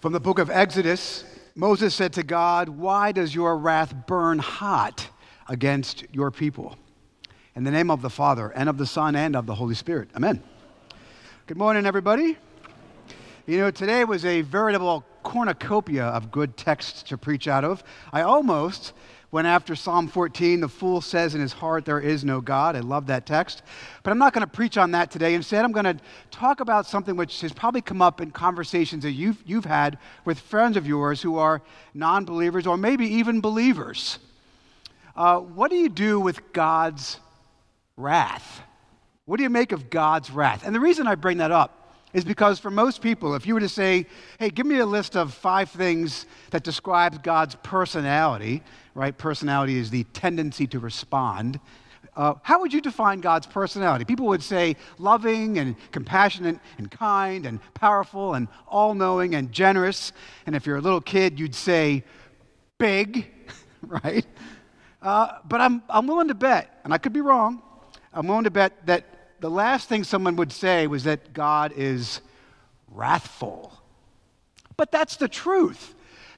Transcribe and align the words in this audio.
From 0.00 0.12
the 0.12 0.20
book 0.20 0.38
of 0.38 0.50
Exodus, 0.50 1.24
Moses 1.54 1.94
said 1.94 2.12
to 2.12 2.22
God, 2.22 2.68
Why 2.68 3.12
does 3.12 3.34
your 3.34 3.56
wrath 3.56 3.94
burn 4.06 4.38
hot 4.38 5.08
against 5.48 6.04
your 6.12 6.30
people? 6.30 6.76
In 7.54 7.64
the 7.64 7.70
name 7.70 7.90
of 7.90 8.02
the 8.02 8.10
Father, 8.10 8.50
and 8.50 8.68
of 8.68 8.76
the 8.76 8.84
Son, 8.84 9.16
and 9.16 9.34
of 9.34 9.46
the 9.46 9.54
Holy 9.54 9.74
Spirit. 9.74 10.10
Amen. 10.14 10.42
Good 11.46 11.56
morning, 11.56 11.86
everybody. 11.86 12.36
You 13.46 13.56
know, 13.56 13.70
today 13.70 14.04
was 14.04 14.26
a 14.26 14.42
veritable 14.42 15.02
cornucopia 15.22 16.04
of 16.04 16.30
good 16.30 16.58
texts 16.58 17.02
to 17.04 17.16
preach 17.16 17.48
out 17.48 17.64
of. 17.64 17.82
I 18.12 18.20
almost 18.20 18.92
went 19.30 19.46
after 19.46 19.74
Psalm 19.74 20.08
14, 20.08 20.60
the 20.60 20.68
fool 20.68 21.00
says 21.00 21.34
in 21.34 21.40
his 21.40 21.52
heart, 21.52 21.84
There 21.84 22.00
is 22.00 22.24
no 22.24 22.40
God. 22.40 22.76
I 22.76 22.80
love 22.80 23.06
that 23.08 23.26
text. 23.26 23.62
But 24.02 24.10
I'm 24.10 24.18
not 24.18 24.32
going 24.32 24.46
to 24.46 24.52
preach 24.52 24.78
on 24.78 24.92
that 24.92 25.10
today. 25.10 25.34
Instead, 25.34 25.64
I'm 25.64 25.72
going 25.72 25.84
to 25.84 25.98
talk 26.30 26.60
about 26.60 26.86
something 26.86 27.16
which 27.16 27.40
has 27.40 27.52
probably 27.52 27.80
come 27.80 28.00
up 28.00 28.20
in 28.20 28.30
conversations 28.30 29.02
that 29.02 29.12
you've, 29.12 29.42
you've 29.44 29.64
had 29.64 29.98
with 30.24 30.38
friends 30.38 30.76
of 30.76 30.86
yours 30.86 31.20
who 31.20 31.38
are 31.38 31.60
non 31.92 32.24
believers 32.24 32.66
or 32.66 32.76
maybe 32.76 33.06
even 33.06 33.40
believers. 33.40 34.18
Uh, 35.16 35.38
what 35.38 35.70
do 35.70 35.76
you 35.76 35.88
do 35.88 36.20
with 36.20 36.52
God's 36.52 37.18
wrath? 37.96 38.62
What 39.24 39.38
do 39.38 39.42
you 39.42 39.50
make 39.50 39.72
of 39.72 39.90
God's 39.90 40.30
wrath? 40.30 40.64
And 40.64 40.74
the 40.74 40.80
reason 40.80 41.06
I 41.06 41.14
bring 41.14 41.38
that 41.38 41.50
up 41.50 41.85
is 42.16 42.24
because 42.24 42.58
for 42.58 42.70
most 42.70 43.02
people, 43.02 43.34
if 43.34 43.46
you 43.46 43.52
were 43.52 43.60
to 43.60 43.68
say, 43.68 44.06
hey, 44.38 44.48
give 44.48 44.64
me 44.64 44.78
a 44.78 44.86
list 44.86 45.16
of 45.16 45.34
five 45.34 45.68
things 45.68 46.24
that 46.50 46.64
describes 46.64 47.18
God's 47.18 47.56
personality, 47.56 48.62
right? 48.94 49.16
Personality 49.16 49.76
is 49.76 49.90
the 49.90 50.04
tendency 50.14 50.66
to 50.68 50.78
respond. 50.78 51.60
Uh, 52.16 52.32
how 52.40 52.58
would 52.60 52.72
you 52.72 52.80
define 52.80 53.20
God's 53.20 53.46
personality? 53.46 54.06
People 54.06 54.28
would 54.28 54.42
say 54.42 54.76
loving 54.98 55.58
and 55.58 55.76
compassionate 55.92 56.58
and 56.78 56.90
kind 56.90 57.44
and 57.44 57.60
powerful 57.74 58.32
and 58.32 58.48
all 58.66 58.94
knowing 58.94 59.34
and 59.34 59.52
generous. 59.52 60.14
And 60.46 60.56
if 60.56 60.64
you're 60.64 60.78
a 60.78 60.80
little 60.80 61.02
kid, 61.02 61.38
you'd 61.38 61.54
say 61.54 62.02
big, 62.78 63.30
right? 63.82 64.24
Uh, 65.02 65.32
but 65.46 65.60
I'm, 65.60 65.82
I'm 65.90 66.06
willing 66.06 66.28
to 66.28 66.34
bet, 66.34 66.80
and 66.82 66.94
I 66.94 66.98
could 66.98 67.12
be 67.12 67.20
wrong, 67.20 67.60
I'm 68.14 68.26
willing 68.26 68.44
to 68.44 68.50
bet 68.50 68.86
that 68.86 69.04
the 69.40 69.50
last 69.50 69.88
thing 69.88 70.04
someone 70.04 70.36
would 70.36 70.52
say 70.52 70.86
was 70.86 71.04
that 71.04 71.32
God 71.32 71.72
is 71.76 72.20
wrathful. 72.88 73.72
But 74.76 74.90
that's 74.90 75.16
the 75.16 75.28
truth. 75.28 75.94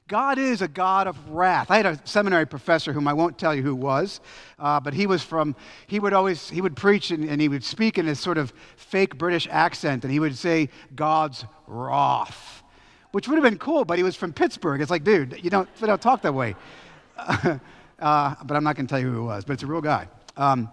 God 0.09 0.39
is 0.39 0.63
a 0.63 0.67
God 0.67 1.05
of 1.05 1.29
wrath. 1.29 1.69
I 1.69 1.77
had 1.77 1.85
a 1.85 1.99
seminary 2.03 2.47
professor 2.47 2.91
whom 2.93 3.07
I 3.07 3.13
won't 3.13 3.37
tell 3.37 3.53
you 3.53 3.61
who 3.61 3.75
was, 3.75 4.21
uh, 4.57 4.79
but 4.79 4.95
he 4.95 5.05
was 5.05 5.21
from, 5.21 5.55
he 5.85 5.99
would 5.99 6.13
always, 6.13 6.49
he 6.49 6.61
would 6.61 6.75
preach 6.75 7.11
and, 7.11 7.29
and 7.29 7.39
he 7.39 7.47
would 7.47 7.63
speak 7.63 7.99
in 7.99 8.07
this 8.07 8.19
sort 8.19 8.39
of 8.39 8.51
fake 8.75 9.19
British 9.19 9.47
accent, 9.51 10.03
and 10.03 10.11
he 10.11 10.19
would 10.19 10.35
say, 10.35 10.69
God's 10.95 11.45
wrath, 11.67 12.63
which 13.11 13.27
would 13.27 13.35
have 13.35 13.43
been 13.43 13.59
cool, 13.59 13.85
but 13.85 13.99
he 13.99 14.03
was 14.03 14.15
from 14.15 14.33
Pittsburgh. 14.33 14.81
It's 14.81 14.89
like, 14.89 15.03
dude, 15.03 15.39
you 15.43 15.51
don't, 15.51 15.69
don't 15.79 16.01
talk 16.01 16.23
that 16.23 16.33
way. 16.33 16.55
uh, 17.17 17.59
but 17.99 18.57
I'm 18.57 18.63
not 18.63 18.75
going 18.75 18.87
to 18.87 18.91
tell 18.91 18.99
you 18.99 19.11
who 19.11 19.19
it 19.19 19.25
was, 19.25 19.45
but 19.45 19.53
it's 19.53 19.63
a 19.63 19.67
real 19.67 19.81
guy. 19.81 20.07
Um, 20.35 20.71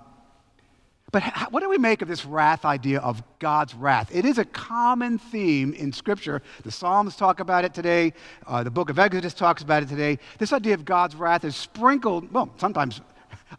but 1.12 1.22
what 1.50 1.60
do 1.60 1.68
we 1.68 1.78
make 1.78 2.02
of 2.02 2.08
this 2.08 2.24
wrath 2.24 2.64
idea 2.64 2.98
of 2.98 3.22
God's 3.38 3.74
wrath? 3.74 4.10
It 4.12 4.24
is 4.24 4.38
a 4.38 4.44
common 4.44 5.18
theme 5.18 5.72
in 5.72 5.92
Scripture. 5.92 6.42
The 6.64 6.72
Psalms 6.72 7.14
talk 7.14 7.38
about 7.38 7.64
it 7.64 7.72
today, 7.72 8.12
uh, 8.46 8.64
the 8.64 8.70
book 8.70 8.90
of 8.90 8.98
Exodus 8.98 9.32
talks 9.32 9.62
about 9.62 9.84
it 9.84 9.88
today. 9.88 10.18
This 10.38 10.52
idea 10.52 10.74
of 10.74 10.84
God's 10.84 11.14
wrath 11.14 11.44
is 11.44 11.54
sprinkled, 11.54 12.32
well, 12.32 12.50
sometimes 12.56 13.00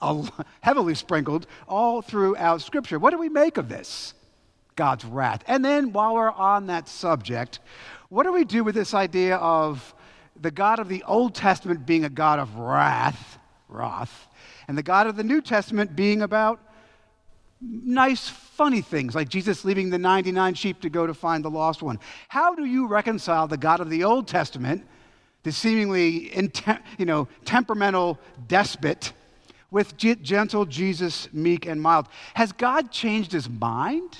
heavily 0.62 0.94
sprinkled, 0.94 1.48
all 1.68 2.02
throughout 2.02 2.62
Scripture. 2.62 3.00
What 3.00 3.12
do 3.12 3.18
we 3.18 3.30
make 3.30 3.58
of 3.58 3.70
this? 3.70 4.14
God's 4.76 5.06
wrath. 5.06 5.44
And 5.48 5.64
then, 5.64 5.94
while 5.94 6.16
we're 6.16 6.32
on 6.32 6.68
that 6.68 6.88
subject, 6.88 7.60
what 8.10 8.24
do 8.24 8.34
we 8.34 8.44
do 8.44 8.64
with 8.64 8.76
this 8.76 8.94
idea 8.94 9.38
of 9.38 9.96
the 10.40 10.52
God 10.52 10.80
of 10.80 10.90
the 10.90 11.04
Old 11.04 11.34
Testament 11.34 11.86
being 11.86 12.06
a 12.06 12.10
God 12.10 12.40
of 12.40 12.56
wrath, 12.56 13.40
wrath, 13.70 14.28
and 14.68 14.78
the 14.78 14.84
God 14.84 15.08
of 15.08 15.16
the 15.16 15.24
New 15.24 15.42
Testament 15.42 15.96
being 15.96 16.22
about 16.22 16.60
nice, 17.62 18.30
funny 18.30 18.82
things 18.82 19.16
like 19.16 19.30
Jesus 19.30 19.66
leaving 19.66 19.90
the 19.90 19.98
99 19.98 20.54
sheep 20.54 20.82
to 20.82 20.90
go 20.90 21.08
to 21.08 21.14
find 21.14 21.44
the 21.44 21.50
lost 21.50 21.82
one. 21.82 22.00
How 22.28 22.56
do 22.56 22.66
you 22.66 22.88
reconcile 22.88 23.48
the 23.48 23.58
God 23.58 23.80
of 23.80 23.90
the 23.90 24.04
Old 24.04 24.28
Testament, 24.28 24.86
the 25.44 25.52
seemingly 25.52 26.32
you 26.98 27.06
know, 27.06 27.28
temperamental 27.46 28.20
despot, 28.48 29.14
with 29.70 29.98
gentle 29.98 30.66
Jesus, 30.66 31.32
meek 31.34 31.66
and 31.66 31.82
mild? 31.82 32.08
Has 32.36 32.52
God 32.52 32.92
changed 32.92 33.32
his 33.32 33.50
mind? 33.50 34.18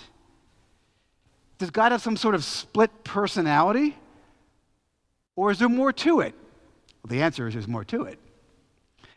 Does 1.58 1.70
God 1.72 1.92
have 1.92 2.02
some 2.02 2.18
sort 2.18 2.36
of 2.36 2.44
split 2.44 3.04
personality? 3.04 3.96
Or 5.36 5.52
is 5.52 5.60
there 5.60 5.70
more 5.70 5.94
to 5.94 6.20
it? 6.20 6.36
Well, 7.04 7.10
the 7.10 7.22
answer 7.22 7.48
is 7.48 7.54
there's 7.54 7.68
more 7.68 7.86
to 7.86 8.04
it. 8.04 8.20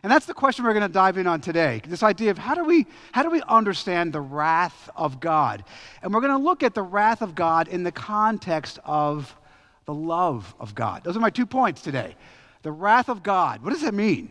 And 0.03 0.11
that's 0.11 0.27
the 0.27 0.35
question 0.35 0.65
we're 0.65 0.73
going 0.73 0.87
to 0.87 0.93
dive 0.93 1.19
in 1.19 1.27
on 1.27 1.41
today. 1.41 1.83
This 1.87 2.03
idea 2.03 2.31
of 2.31 2.39
how 2.39 2.55
do 2.55 2.65
we 2.65 2.87
how 3.13 3.23
do 3.23 3.31
we 3.31 3.43
understand 3.43 4.13
the 4.13 4.21
wrath 4.21 4.89
of 4.97 5.21
God? 5.21 5.63
And 6.03 6.15
we're 6.15 6.23
going 6.23 6.39
to 6.39 6.43
look 6.43 6.63
at 6.63 6.75
the 6.75 6.83
wrath 6.83 7.21
of 7.21 7.35
God 7.35 7.69
in 7.69 7.83
the 7.83 7.93
context 7.93 8.79
of 8.85 9.37
the 9.85 9.93
love 9.93 10.55
of 10.59 10.75
God. 10.75 11.05
Those 11.05 11.17
are 11.17 11.21
my 11.21 11.31
two 11.31 11.47
points 11.47 11.83
today. 11.83 12.17
The 12.63 12.73
wrath 12.73 13.09
of 13.09 13.23
God, 13.23 13.63
what 13.63 13.71
does 13.71 13.83
that 13.83 13.95
mean? 13.95 14.31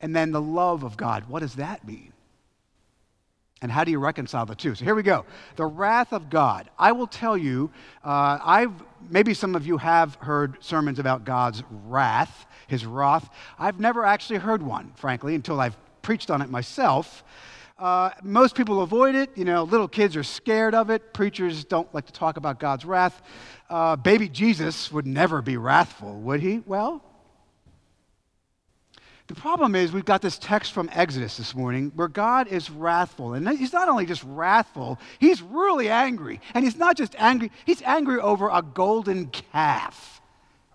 And 0.00 0.16
then 0.16 0.32
the 0.32 0.40
love 0.40 0.82
of 0.82 0.96
God, 0.96 1.28
what 1.28 1.40
does 1.40 1.56
that 1.56 1.86
mean? 1.86 2.12
And 3.60 3.70
how 3.70 3.84
do 3.84 3.90
you 3.92 3.98
reconcile 4.00 4.44
the 4.44 4.56
two? 4.56 4.74
So 4.74 4.84
here 4.84 4.94
we 4.94 5.04
go. 5.04 5.24
The 5.56 5.66
wrath 5.66 6.12
of 6.12 6.28
God. 6.28 6.68
I 6.78 6.92
will 6.92 7.06
tell 7.06 7.38
you, 7.38 7.70
uh, 8.04 8.38
I've 8.42 8.72
maybe 9.10 9.34
some 9.34 9.54
of 9.54 9.66
you 9.66 9.78
have 9.78 10.14
heard 10.16 10.62
sermons 10.62 10.98
about 10.98 11.24
God's 11.24 11.62
wrath 11.70 12.46
his 12.72 12.86
wrath. 12.86 13.28
I've 13.58 13.78
never 13.78 14.04
actually 14.04 14.38
heard 14.38 14.62
one, 14.62 14.92
frankly, 14.96 15.34
until 15.34 15.60
I've 15.60 15.76
preached 16.00 16.30
on 16.30 16.42
it 16.42 16.50
myself. 16.50 17.22
Uh, 17.78 18.10
most 18.22 18.54
people 18.54 18.80
avoid 18.80 19.14
it. 19.14 19.30
You 19.36 19.44
know, 19.44 19.64
little 19.64 19.88
kids 19.88 20.16
are 20.16 20.22
scared 20.22 20.74
of 20.74 20.88
it. 20.88 21.12
Preachers 21.12 21.64
don't 21.64 21.92
like 21.94 22.06
to 22.06 22.12
talk 22.12 22.38
about 22.38 22.58
God's 22.58 22.84
wrath. 22.84 23.20
Uh, 23.68 23.96
baby 23.96 24.28
Jesus 24.28 24.90
would 24.90 25.06
never 25.06 25.42
be 25.42 25.56
wrathful, 25.56 26.14
would 26.20 26.40
he? 26.40 26.62
Well, 26.64 27.04
the 29.28 29.34
problem 29.34 29.74
is 29.74 29.92
we've 29.92 30.04
got 30.04 30.20
this 30.20 30.38
text 30.38 30.72
from 30.72 30.90
Exodus 30.92 31.36
this 31.36 31.54
morning 31.54 31.92
where 31.94 32.08
God 32.08 32.48
is 32.48 32.70
wrathful. 32.70 33.34
And 33.34 33.48
he's 33.48 33.72
not 33.72 33.88
only 33.88 34.04
just 34.04 34.24
wrathful, 34.24 34.98
he's 35.20 35.40
really 35.40 35.88
angry. 35.88 36.40
And 36.54 36.64
he's 36.64 36.76
not 36.76 36.96
just 36.96 37.14
angry, 37.18 37.50
he's 37.64 37.82
angry 37.82 38.20
over 38.20 38.48
a 38.48 38.62
golden 38.62 39.26
calf. 39.28 40.20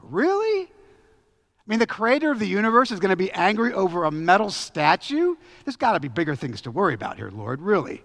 Really? 0.01 0.63
I 0.63 1.69
mean, 1.69 1.79
the 1.79 1.87
creator 1.87 2.31
of 2.31 2.39
the 2.39 2.47
universe 2.47 2.91
is 2.91 2.99
going 3.01 3.09
to 3.09 3.17
be 3.17 3.31
angry 3.33 3.73
over 3.73 4.05
a 4.05 4.11
metal 4.11 4.49
statue? 4.49 5.35
There's 5.65 5.75
got 5.75 5.93
to 5.93 5.99
be 5.99 6.07
bigger 6.07 6.33
things 6.33 6.61
to 6.61 6.71
worry 6.71 6.93
about 6.93 7.17
here, 7.17 7.29
Lord, 7.29 7.61
really. 7.61 8.03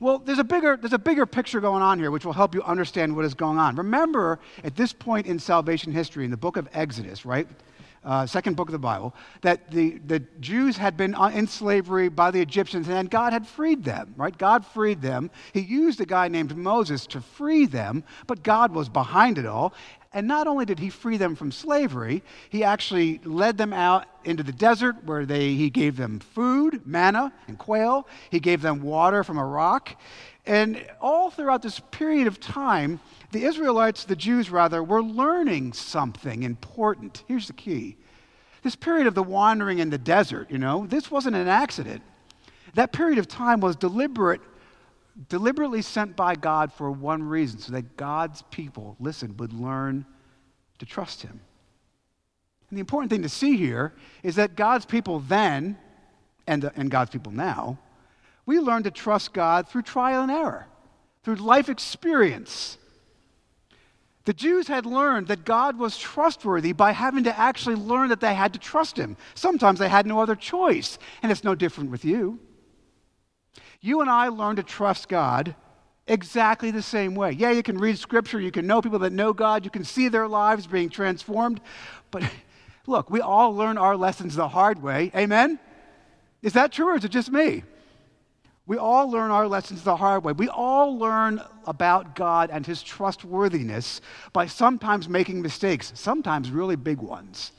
Well, 0.00 0.18
there's 0.18 0.38
a, 0.38 0.44
bigger, 0.44 0.76
there's 0.76 0.92
a 0.92 0.98
bigger 0.98 1.26
picture 1.26 1.58
going 1.58 1.82
on 1.82 1.98
here 1.98 2.10
which 2.10 2.24
will 2.24 2.34
help 2.34 2.54
you 2.54 2.62
understand 2.62 3.16
what 3.16 3.24
is 3.24 3.34
going 3.34 3.58
on. 3.58 3.74
Remember, 3.76 4.38
at 4.62 4.76
this 4.76 4.92
point 4.92 5.26
in 5.26 5.38
salvation 5.38 5.90
history, 5.90 6.24
in 6.24 6.30
the 6.30 6.36
book 6.36 6.56
of 6.56 6.68
Exodus, 6.72 7.24
right? 7.24 7.48
Uh, 8.06 8.24
second 8.24 8.54
book 8.54 8.68
of 8.68 8.72
the 8.72 8.78
Bible, 8.78 9.12
that 9.42 9.68
the, 9.68 9.98
the 10.06 10.20
Jews 10.38 10.76
had 10.76 10.96
been 10.96 11.16
in 11.32 11.48
slavery 11.48 12.08
by 12.08 12.30
the 12.30 12.40
Egyptians 12.40 12.88
and 12.88 13.10
God 13.10 13.32
had 13.32 13.44
freed 13.48 13.82
them, 13.82 14.14
right? 14.16 14.38
God 14.38 14.64
freed 14.64 15.02
them. 15.02 15.28
He 15.52 15.58
used 15.60 16.00
a 16.00 16.06
guy 16.06 16.28
named 16.28 16.56
Moses 16.56 17.04
to 17.08 17.20
free 17.20 17.66
them, 17.66 18.04
but 18.28 18.44
God 18.44 18.72
was 18.72 18.88
behind 18.88 19.38
it 19.38 19.46
all. 19.46 19.74
And 20.12 20.28
not 20.28 20.46
only 20.46 20.64
did 20.64 20.78
he 20.78 20.88
free 20.88 21.16
them 21.16 21.34
from 21.34 21.50
slavery, 21.50 22.22
he 22.48 22.62
actually 22.62 23.18
led 23.24 23.58
them 23.58 23.72
out 23.72 24.06
into 24.24 24.42
the 24.42 24.52
desert 24.52 25.04
where 25.04 25.26
they, 25.26 25.54
he 25.54 25.68
gave 25.68 25.96
them 25.96 26.20
food, 26.20 26.86
manna, 26.86 27.32
and 27.48 27.58
quail. 27.58 28.06
He 28.30 28.40
gave 28.40 28.62
them 28.62 28.82
water 28.82 29.24
from 29.24 29.36
a 29.36 29.44
rock. 29.44 30.00
And 30.46 30.86
all 31.00 31.30
throughout 31.30 31.62
this 31.62 31.80
period 31.80 32.26
of 32.26 32.38
time, 32.38 33.00
the 33.32 33.44
Israelites, 33.44 34.04
the 34.04 34.14
Jews 34.16 34.50
rather, 34.50 34.82
were 34.82 35.02
learning 35.02 35.72
something 35.72 36.44
important. 36.44 37.24
Here's 37.26 37.48
the 37.48 37.52
key 37.52 37.96
this 38.62 38.74
period 38.74 39.06
of 39.06 39.14
the 39.14 39.22
wandering 39.22 39.78
in 39.78 39.90
the 39.90 39.98
desert, 39.98 40.50
you 40.50 40.58
know, 40.58 40.86
this 40.86 41.08
wasn't 41.08 41.36
an 41.36 41.46
accident. 41.46 42.02
That 42.74 42.92
period 42.92 43.18
of 43.18 43.28
time 43.28 43.60
was 43.60 43.76
deliberate 43.76 44.40
deliberately 45.28 45.82
sent 45.82 46.14
by 46.14 46.34
God 46.34 46.72
for 46.72 46.90
one 46.90 47.22
reason 47.22 47.58
so 47.58 47.72
that 47.72 47.96
God's 47.96 48.42
people, 48.50 48.96
listen, 49.00 49.36
would 49.38 49.52
learn 49.52 50.04
to 50.78 50.86
trust 50.86 51.22
Him. 51.22 51.40
And 52.68 52.76
the 52.76 52.80
important 52.80 53.10
thing 53.10 53.22
to 53.22 53.28
see 53.28 53.56
here 53.56 53.94
is 54.22 54.36
that 54.36 54.56
God's 54.56 54.84
people 54.84 55.20
then, 55.20 55.78
and, 56.46 56.70
and 56.76 56.90
God's 56.90 57.10
people 57.10 57.32
now, 57.32 57.78
we 58.46 58.60
learn 58.60 58.84
to 58.84 58.90
trust 58.90 59.32
God 59.32 59.68
through 59.68 59.82
trial 59.82 60.22
and 60.22 60.30
error, 60.30 60.66
through 61.24 61.34
life 61.36 61.68
experience. 61.68 62.78
The 64.24 64.32
Jews 64.32 64.68
had 64.68 64.86
learned 64.86 65.26
that 65.28 65.44
God 65.44 65.78
was 65.78 65.98
trustworthy 65.98 66.72
by 66.72 66.92
having 66.92 67.24
to 67.24 67.38
actually 67.38 67.76
learn 67.76 68.08
that 68.08 68.20
they 68.20 68.34
had 68.34 68.52
to 68.54 68.58
trust 68.58 68.96
Him. 68.96 69.16
Sometimes 69.34 69.78
they 69.78 69.88
had 69.88 70.06
no 70.06 70.20
other 70.20 70.36
choice, 70.36 70.98
and 71.22 71.30
it's 71.30 71.44
no 71.44 71.54
different 71.54 71.90
with 71.90 72.04
you. 72.04 72.38
You 73.80 74.00
and 74.00 74.10
I 74.10 74.28
learn 74.28 74.56
to 74.56 74.62
trust 74.62 75.08
God 75.08 75.54
exactly 76.08 76.70
the 76.70 76.82
same 76.82 77.14
way. 77.14 77.32
Yeah, 77.32 77.50
you 77.50 77.62
can 77.62 77.78
read 77.78 77.98
scripture, 77.98 78.40
you 78.40 78.52
can 78.52 78.66
know 78.66 78.80
people 78.80 79.00
that 79.00 79.12
know 79.12 79.32
God, 79.32 79.64
you 79.64 79.70
can 79.70 79.84
see 79.84 80.08
their 80.08 80.28
lives 80.28 80.66
being 80.66 80.88
transformed. 80.88 81.60
But 82.10 82.22
look, 82.86 83.10
we 83.10 83.20
all 83.20 83.54
learn 83.54 83.76
our 83.78 83.96
lessons 83.96 84.36
the 84.36 84.48
hard 84.48 84.82
way. 84.82 85.10
Amen? 85.14 85.58
Is 86.42 86.52
that 86.52 86.72
true 86.72 86.90
or 86.90 86.96
is 86.96 87.04
it 87.04 87.10
just 87.10 87.30
me? 87.30 87.64
We 88.66 88.78
all 88.78 89.10
learn 89.10 89.30
our 89.30 89.46
lessons 89.46 89.82
the 89.82 89.96
hard 89.96 90.24
way. 90.24 90.32
We 90.32 90.48
all 90.48 90.98
learn 90.98 91.40
about 91.66 92.16
God 92.16 92.50
and 92.50 92.66
his 92.66 92.82
trustworthiness 92.82 94.00
by 94.32 94.46
sometimes 94.46 95.08
making 95.08 95.40
mistakes, 95.40 95.92
sometimes 95.94 96.50
really 96.50 96.76
big 96.76 96.98
ones 96.98 97.52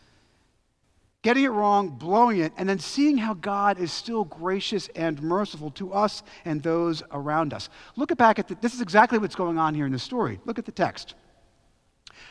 getting 1.28 1.44
it 1.44 1.50
wrong, 1.50 1.90
blowing 1.90 2.40
it, 2.40 2.54
and 2.56 2.70
then 2.70 2.80
seeing 2.80 3.18
how 3.18 3.34
God 3.34 3.80
is 3.82 3.92
still 3.92 4.24
gracious 4.24 4.88
and 4.96 5.22
merciful 5.22 5.72
to 5.72 5.92
us 5.92 6.24
and 6.46 6.64
those 6.64 7.04
around 7.12 7.54
us. 7.54 7.68
Look 7.98 8.16
back 8.16 8.40
at 8.40 8.48
the, 8.48 8.56
this 8.62 8.74
is 8.74 8.80
exactly 8.80 9.18
what's 9.18 9.36
going 9.36 9.58
on 9.58 9.76
here 9.76 9.86
in 9.86 9.92
the 9.92 10.00
story. 10.00 10.40
Look 10.46 10.58
at 10.58 10.66
the 10.66 10.72
text. 10.72 11.16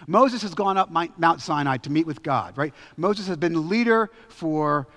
Moses 0.07 0.41
has 0.41 0.55
gone 0.55 0.79
up 0.79 0.91
Mount 0.91 1.43
Sinai 1.43 1.77
to 1.77 1.91
meet 1.91 2.07
with 2.07 2.23
God, 2.23 2.57
right? 2.57 2.73
Moses 2.97 3.27
has 3.29 3.37
been 3.37 3.69
leader 3.69 4.11
for 4.29 4.89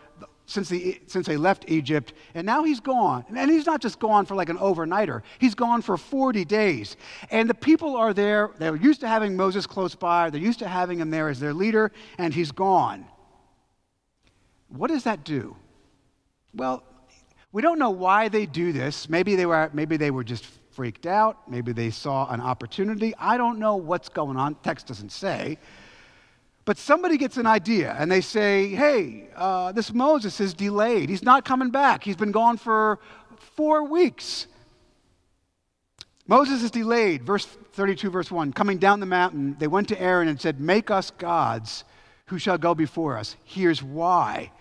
since, 0.49 0.67
the, 0.67 0.99
since 1.05 1.27
they 1.27 1.37
left 1.37 1.65
Egypt, 1.67 2.13
and 2.33 2.45
now 2.45 2.63
he's 2.63 2.79
gone. 2.79 3.23
And 3.29 3.51
he's 3.51 3.67
not 3.67 3.81
just 3.81 3.99
gone 3.99 4.25
for 4.25 4.33
like 4.33 4.49
an 4.49 4.57
overnighter, 4.57 5.21
he's 5.37 5.53
gone 5.53 5.81
for 5.81 5.95
40 5.95 6.43
days. 6.45 6.97
And 7.29 7.47
the 7.47 7.53
people 7.53 7.95
are 7.95 8.13
there, 8.13 8.49
they're 8.57 8.75
used 8.75 9.01
to 9.01 9.07
having 9.07 9.35
Moses 9.35 9.67
close 9.67 9.93
by, 9.93 10.29
they're 10.31 10.41
used 10.41 10.59
to 10.59 10.67
having 10.67 10.99
him 10.99 11.11
there 11.11 11.29
as 11.29 11.39
their 11.39 11.53
leader, 11.53 11.91
and 12.17 12.33
he's 12.33 12.51
gone. 12.51 13.05
What 14.69 14.87
does 14.87 15.03
that 15.03 15.23
do? 15.23 15.55
Well, 16.55 16.83
we 17.51 17.61
don't 17.61 17.77
know 17.77 17.91
why 17.91 18.27
they 18.27 18.45
do 18.47 18.71
this. 18.71 19.07
Maybe 19.07 19.35
they 19.35 19.45
were, 19.45 19.69
maybe 19.73 19.97
they 19.97 20.11
were 20.11 20.23
just 20.23 20.45
freaked 20.71 21.05
out. 21.05 21.49
Maybe 21.49 21.73
they 21.73 21.91
saw 21.91 22.31
an 22.31 22.41
opportunity. 22.41 23.13
I 23.19 23.37
don't 23.37 23.59
know 23.59 23.75
what's 23.75 24.09
going 24.09 24.37
on. 24.37 24.55
Text 24.55 24.87
doesn't 24.87 25.11
say. 25.11 25.57
But 26.69 26.77
somebody 26.77 27.18
gets 27.18 27.38
an 27.38 27.48
idea 27.48 27.95
and 27.98 28.12
they 28.12 28.21
say, 28.21 28.68
hey, 28.68 29.30
uh, 29.36 29.71
this 29.71 29.92
Moses 29.92 30.39
is 30.39 30.54
delayed. 30.54 31.10
He's 31.10 31.24
not 31.24 31.44
coming 31.44 31.71
back. 31.71 32.04
He's 32.04 32.16
been 32.16 32.31
gone 32.31 32.57
for 32.57 33.00
four 33.56 33.86
weeks. 33.86 34.45
Moses 36.27 36.62
is 36.62 36.69
delayed. 36.69 37.24
Verse 37.24 37.48
32, 37.74 38.12
verse 38.12 38.30
1. 38.30 38.54
Coming 38.54 38.77
down 38.77 39.00
the 39.00 39.07
mountain, 39.07 39.56
they 39.57 39.66
went 39.66 39.88
to 39.88 40.00
Aaron 40.00 40.27
and 40.27 40.39
said, 40.39 40.60
Make 40.60 40.92
us 40.92 41.10
gods 41.10 41.86
who 42.27 42.38
shall 42.38 42.60
go 42.60 42.75
before 42.75 43.18
us. 43.18 43.36
Here's 43.45 43.81
why. 43.81 44.51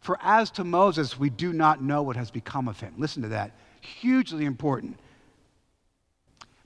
For 0.00 0.18
as 0.22 0.50
to 0.52 0.64
Moses, 0.64 1.18
we 1.18 1.28
do 1.28 1.52
not 1.52 1.82
know 1.82 2.02
what 2.02 2.16
has 2.16 2.30
become 2.30 2.66
of 2.66 2.80
him. 2.80 2.94
Listen 2.96 3.20
to 3.24 3.28
that. 3.28 3.52
Hugely 3.82 4.46
important. 4.46 4.98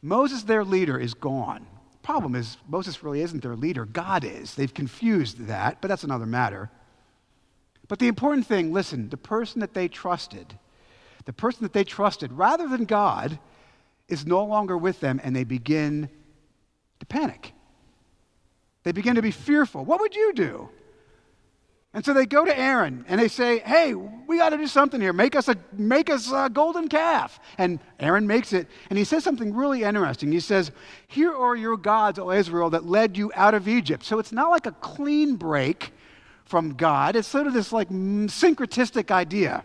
Moses, 0.01 0.45
their 0.45 0.63
leader, 0.63 0.97
is 0.97 1.13
gone. 1.13 1.67
Problem 2.03 2.35
is, 2.35 2.57
Moses 2.69 3.03
really 3.03 3.23
isn't 3.23 3.43
their 3.43 3.57
leader. 3.57 3.85
God 3.85 4.25
is. 4.25 4.55
They've 4.55 4.73
confused 4.73 5.47
that, 5.47 5.81
but 5.81 5.89
that's 5.89 6.05
another 6.05 6.27
matter. 6.27 6.71
But 7.89 7.99
the 7.99 8.09
important 8.09 8.47
thing 8.47 8.73
listen, 8.73 9.09
the 9.09 9.17
person 9.17 9.61
that 9.61 9.75
they 9.75 9.89
trusted, 9.89 10.59
the 11.25 11.33
person 11.33 11.63
that 11.63 11.73
they 11.73 11.85
trusted 11.85 12.33
rather 12.33 12.69
than 12.69 12.85
God, 12.85 13.39
is 14.09 14.27
no 14.27 14.45
longer 14.45 14.77
with 14.77 15.01
them, 15.01 15.21
and 15.23 15.35
they 15.35 15.45
begin 15.45 16.09
to 17.01 17.07
panic. 17.07 17.53
They 18.83 18.93
begin 18.93 19.15
to 19.15 19.23
be 19.23 19.31
fearful. 19.31 19.85
What 19.85 20.01
would 20.01 20.15
you 20.15 20.33
do? 20.33 20.69
And 21.95 22.05
so 22.05 22.15
they 22.15 22.25
go 22.25 22.45
to 22.45 22.59
Aaron 22.59 23.05
and 23.07 23.21
they 23.21 23.29
say, 23.29 23.59
Hey, 23.59 23.93
we 23.95 24.39
got 24.39 24.51
to 24.51 24.57
do 24.57 24.67
something 24.67 25.01
here. 25.01 25.13
Make 25.13 25.37
us, 25.37 25.49
a, 25.49 25.57
make 25.73 26.09
us 26.09 26.33
a 26.33 26.49
golden 26.49 26.89
calf. 26.89 27.39
And 27.59 27.81
Aaron 28.01 28.27
makes 28.27 28.53
it. 28.53 28.67
And 28.89 28.99
he 28.99 29.05
says 29.05 29.25
something 29.25 29.55
really 29.55 29.83
interesting. 29.83 30.33
He 30.33 30.41
says, 30.41 30.71
Here 31.07 31.35
are 31.35 31.55
your 31.55 31.77
gods, 31.77 32.19
O 32.19 32.31
Israel, 32.31 32.71
that 32.71 32.87
led 32.87 33.19
you 33.19 33.31
out 33.35 33.53
of 33.53 33.69
Egypt. 33.69 34.05
So 34.05 34.19
it's 34.19 34.33
not 34.33 34.51
like 34.51 34.67
a 34.67 34.73
clean 34.73 35.37
break 35.37 35.93
from 36.45 36.75
God, 36.75 37.17
it's 37.17 37.29
sort 37.29 37.47
of 37.47 37.55
this 37.55 37.73
like 37.73 37.89
syncretistic 37.89 39.11
idea. 39.11 39.65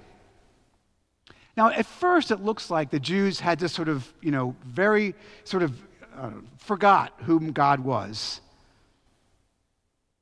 Now, 1.57 1.69
at 1.69 1.85
first, 1.85 2.31
it 2.31 2.39
looks 2.39 2.69
like 2.69 2.91
the 2.91 3.00
Jews 3.00 3.41
had 3.41 3.59
this 3.59 3.74
sort 3.74 3.89
of, 3.89 4.13
you 4.21 4.31
know, 4.31 4.56
very 4.65 5.15
sort 5.44 5.63
of 5.63 5.75
uh, 6.15 6.29
forgot 6.59 7.13
whom 7.24 7.51
God 7.51 7.81
was. 7.81 8.39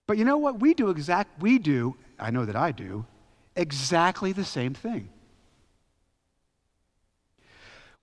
But 0.07 0.17
you 0.17 0.25
know 0.25 0.37
what? 0.37 0.59
We 0.59 0.73
do 0.73 0.89
exact 0.89 1.41
we 1.41 1.57
do, 1.57 1.95
I 2.19 2.31
know 2.31 2.45
that 2.45 2.55
I 2.55 2.71
do, 2.71 3.05
exactly 3.55 4.31
the 4.31 4.45
same 4.45 4.73
thing. 4.73 5.09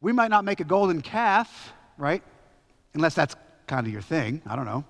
We 0.01 0.13
might 0.13 0.31
not 0.31 0.45
make 0.45 0.61
a 0.61 0.65
golden 0.65 1.01
calf, 1.01 1.73
right? 1.97 2.23
Unless 2.95 3.15
that's 3.15 3.37
kind 3.69 3.87
of 3.87 3.93
your 3.93 4.03
thing. 4.03 4.43
I 4.47 4.57
don't 4.57 4.65
know. 4.65 4.85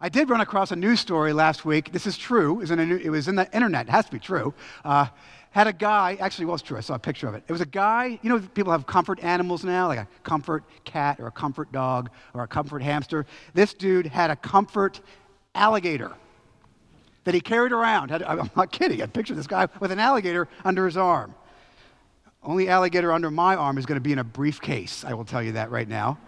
I 0.00 0.08
did 0.08 0.28
run 0.28 0.40
across 0.40 0.70
a 0.72 0.76
news 0.76 1.00
story 1.00 1.32
last 1.32 1.64
week. 1.64 1.92
This 1.92 2.06
is 2.06 2.16
true. 2.16 2.60
It 2.60 3.10
was 3.10 3.28
in 3.28 3.36
the 3.36 3.48
internet. 3.52 3.88
It 3.88 3.90
has 3.90 4.06
to 4.06 4.12
be 4.12 4.18
true. 4.18 4.54
Uh, 4.84 5.06
had 5.50 5.66
a 5.66 5.72
guy, 5.72 6.16
actually, 6.20 6.46
well, 6.46 6.54
it's 6.54 6.64
true. 6.64 6.76
I 6.76 6.80
saw 6.80 6.94
a 6.94 6.98
picture 6.98 7.28
of 7.28 7.34
it. 7.34 7.44
It 7.46 7.52
was 7.52 7.60
a 7.60 7.66
guy, 7.66 8.18
you 8.22 8.28
know, 8.28 8.40
people 8.40 8.72
have 8.72 8.86
comfort 8.86 9.22
animals 9.22 9.62
now, 9.62 9.86
like 9.86 10.00
a 10.00 10.08
comfort 10.22 10.64
cat 10.84 11.20
or 11.20 11.28
a 11.28 11.30
comfort 11.30 11.70
dog 11.70 12.10
or 12.34 12.42
a 12.42 12.48
comfort 12.48 12.82
hamster. 12.82 13.24
This 13.54 13.72
dude 13.72 14.06
had 14.06 14.30
a 14.30 14.36
comfort 14.36 15.00
alligator 15.54 16.12
that 17.24 17.34
he 17.34 17.40
carried 17.40 17.72
around. 17.72 18.12
I'm 18.12 18.50
not 18.56 18.70
kidding. 18.70 19.02
I 19.02 19.06
picture 19.06 19.34
this 19.34 19.46
guy 19.46 19.68
with 19.80 19.90
an 19.90 19.98
alligator 19.98 20.48
under 20.64 20.86
his 20.86 20.96
arm. 20.96 21.34
Only 22.42 22.68
alligator 22.68 23.12
under 23.12 23.30
my 23.30 23.56
arm 23.56 23.78
is 23.78 23.86
going 23.86 23.96
to 23.96 24.02
be 24.02 24.12
in 24.12 24.18
a 24.18 24.24
briefcase, 24.24 25.04
I 25.04 25.14
will 25.14 25.24
tell 25.24 25.42
you 25.42 25.52
that 25.52 25.70
right 25.70 25.88
now. 25.88 26.18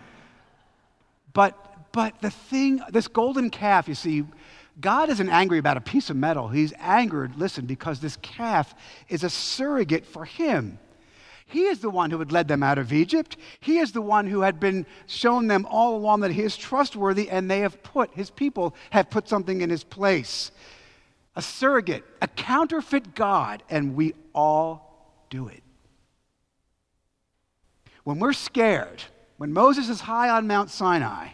But, 1.34 1.92
but 1.92 2.20
the 2.22 2.30
thing, 2.30 2.80
this 2.90 3.08
golden 3.08 3.50
calf, 3.50 3.88
you 3.88 3.94
see, 3.94 4.24
God 4.80 5.10
isn't 5.10 5.28
angry 5.28 5.58
about 5.58 5.76
a 5.76 5.82
piece 5.82 6.08
of 6.08 6.16
metal. 6.16 6.48
He's 6.48 6.72
angered, 6.78 7.36
listen, 7.36 7.66
because 7.66 8.00
this 8.00 8.16
calf 8.22 8.74
is 9.08 9.24
a 9.24 9.30
surrogate 9.30 10.06
for 10.06 10.24
him. 10.24 10.78
He 11.46 11.66
is 11.66 11.78
the 11.78 11.90
one 11.90 12.10
who 12.10 12.18
had 12.18 12.32
led 12.32 12.48
them 12.48 12.62
out 12.62 12.76
of 12.76 12.92
Egypt. 12.92 13.36
He 13.60 13.78
is 13.78 13.92
the 13.92 14.02
one 14.02 14.26
who 14.26 14.40
had 14.40 14.58
been 14.58 14.84
shown 15.06 15.46
them 15.46 15.64
all 15.70 15.96
along 15.96 16.20
that 16.20 16.32
he 16.32 16.42
is 16.42 16.56
trustworthy, 16.56 17.30
and 17.30 17.48
they 17.48 17.60
have 17.60 17.82
put, 17.84 18.12
his 18.14 18.30
people 18.30 18.74
have 18.90 19.10
put 19.10 19.28
something 19.28 19.60
in 19.60 19.70
his 19.70 19.84
place. 19.84 20.50
A 21.36 21.42
surrogate, 21.42 22.04
a 22.20 22.26
counterfeit 22.26 23.14
God, 23.14 23.62
and 23.70 23.94
we 23.94 24.14
all 24.34 25.22
do 25.30 25.46
it. 25.46 25.62
When 28.02 28.18
we're 28.18 28.32
scared, 28.32 29.02
when 29.36 29.52
Moses 29.52 29.88
is 29.88 30.00
high 30.00 30.30
on 30.30 30.48
Mount 30.48 30.70
Sinai, 30.70 31.28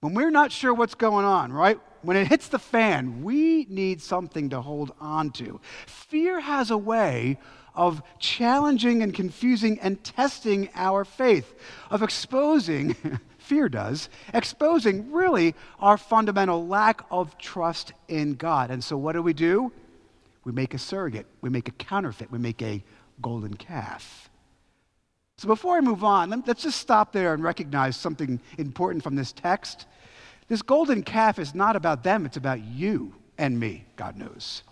when 0.00 0.14
we're 0.14 0.30
not 0.30 0.52
sure 0.52 0.74
what's 0.74 0.94
going 0.94 1.24
on, 1.24 1.52
right? 1.52 1.80
When 2.02 2.16
it 2.16 2.28
hits 2.28 2.48
the 2.48 2.58
fan, 2.58 3.24
we 3.24 3.66
need 3.68 4.02
something 4.02 4.50
to 4.50 4.60
hold 4.60 4.92
on 5.00 5.30
to. 5.32 5.60
Fear 5.86 6.40
has 6.40 6.70
a 6.70 6.76
way 6.76 7.38
of 7.74 8.02
challenging 8.18 9.02
and 9.02 9.12
confusing 9.12 9.78
and 9.80 10.02
testing 10.04 10.68
our 10.74 11.04
faith, 11.04 11.54
of 11.90 12.02
exposing, 12.02 12.94
fear 13.38 13.68
does, 13.68 14.08
exposing 14.32 15.12
really 15.12 15.54
our 15.80 15.98
fundamental 15.98 16.66
lack 16.66 17.04
of 17.10 17.36
trust 17.38 17.92
in 18.08 18.34
God. 18.34 18.70
And 18.70 18.82
so 18.82 18.96
what 18.96 19.12
do 19.12 19.22
we 19.22 19.32
do? 19.32 19.72
We 20.44 20.52
make 20.52 20.74
a 20.74 20.78
surrogate, 20.78 21.26
we 21.40 21.50
make 21.50 21.68
a 21.68 21.72
counterfeit, 21.72 22.30
we 22.30 22.38
make 22.38 22.62
a 22.62 22.82
golden 23.20 23.54
calf. 23.54 24.30
So 25.36 25.48
before 25.48 25.76
I 25.76 25.80
move 25.80 26.04
on, 26.04 26.44
let's 26.46 26.62
just 26.62 26.80
stop 26.80 27.12
there 27.12 27.34
and 27.34 27.42
recognize 27.42 27.96
something 27.96 28.40
important 28.56 29.02
from 29.02 29.16
this 29.16 29.32
text. 29.32 29.86
This 30.48 30.62
golden 30.62 31.02
calf 31.02 31.38
is 31.38 31.54
not 31.54 31.74
about 31.76 32.04
them, 32.04 32.26
it's 32.26 32.36
about 32.36 32.60
you 32.60 33.14
and 33.38 33.58
me, 33.58 33.84
God 33.96 34.16
knows. 34.16 34.62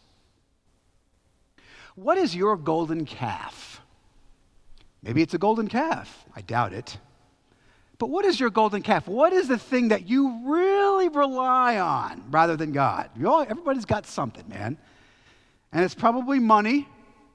What 1.94 2.18
is 2.18 2.34
your 2.34 2.56
golden 2.56 3.04
calf? 3.04 3.80
Maybe 5.02 5.22
it's 5.22 5.34
a 5.34 5.38
golden 5.38 5.68
calf. 5.68 6.24
I 6.34 6.40
doubt 6.40 6.72
it. 6.72 6.96
But 7.98 8.08
what 8.08 8.24
is 8.24 8.40
your 8.40 8.50
golden 8.50 8.82
calf? 8.82 9.06
What 9.06 9.32
is 9.32 9.48
the 9.48 9.58
thing 9.58 9.88
that 9.88 10.08
you 10.08 10.40
really 10.44 11.08
rely 11.08 11.78
on 11.78 12.24
rather 12.30 12.56
than 12.56 12.72
God? 12.72 13.10
All, 13.24 13.42
everybody's 13.42 13.84
got 13.84 14.06
something, 14.06 14.44
man. 14.48 14.76
And 15.72 15.84
it's 15.84 15.94
probably 15.94 16.38
money. 16.38 16.88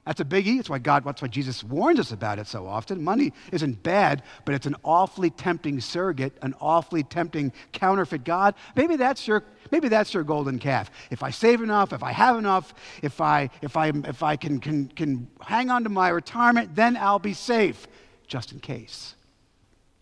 That's 0.08 0.22
a 0.22 0.26
biggie. 0.26 0.56
That's 0.56 0.70
why 0.70 0.80
God, 0.80 1.04
that's 1.04 1.22
why 1.22 1.28
Jesus 1.28 1.66
warns 1.66 2.00
us 2.00 2.14
about 2.14 2.40
it 2.40 2.48
so 2.48 2.66
often. 2.66 3.04
Money 3.04 3.34
isn't 3.52 3.84
bad, 3.84 4.24
but 4.46 4.56
it's 4.56 4.66
an 4.66 4.78
awfully 4.86 5.30
tempting 5.30 5.82
surrogate, 5.82 6.38
an 6.42 6.56
awfully 6.62 7.04
tempting 7.04 7.52
counterfeit 7.74 8.24
God. 8.24 8.56
Maybe 8.78 8.96
that's 8.96 9.28
your, 9.28 9.44
maybe 9.70 9.90
that's 9.90 10.14
your 10.14 10.24
golden 10.24 10.60
calf. 10.60 10.90
If 11.12 11.24
I 11.24 11.32
save 11.32 11.62
enough, 11.62 11.92
if 11.92 12.04
I 12.04 12.14
have 12.14 12.38
enough, 12.38 12.74
if 13.04 13.20
I, 13.20 13.50
if 13.62 13.76
I, 13.76 13.90
if 13.90 14.24
I 14.24 14.38
can, 14.38 14.60
can, 14.62 14.88
can 14.88 15.28
hang 15.42 15.70
on 15.70 15.84
to 15.84 15.90
my 15.90 16.08
retirement, 16.08 16.74
then 16.74 16.96
I'll 16.96 17.20
be 17.20 17.34
safe, 17.34 17.86
just 18.28 18.54
in 18.54 18.62
case. 18.62 19.14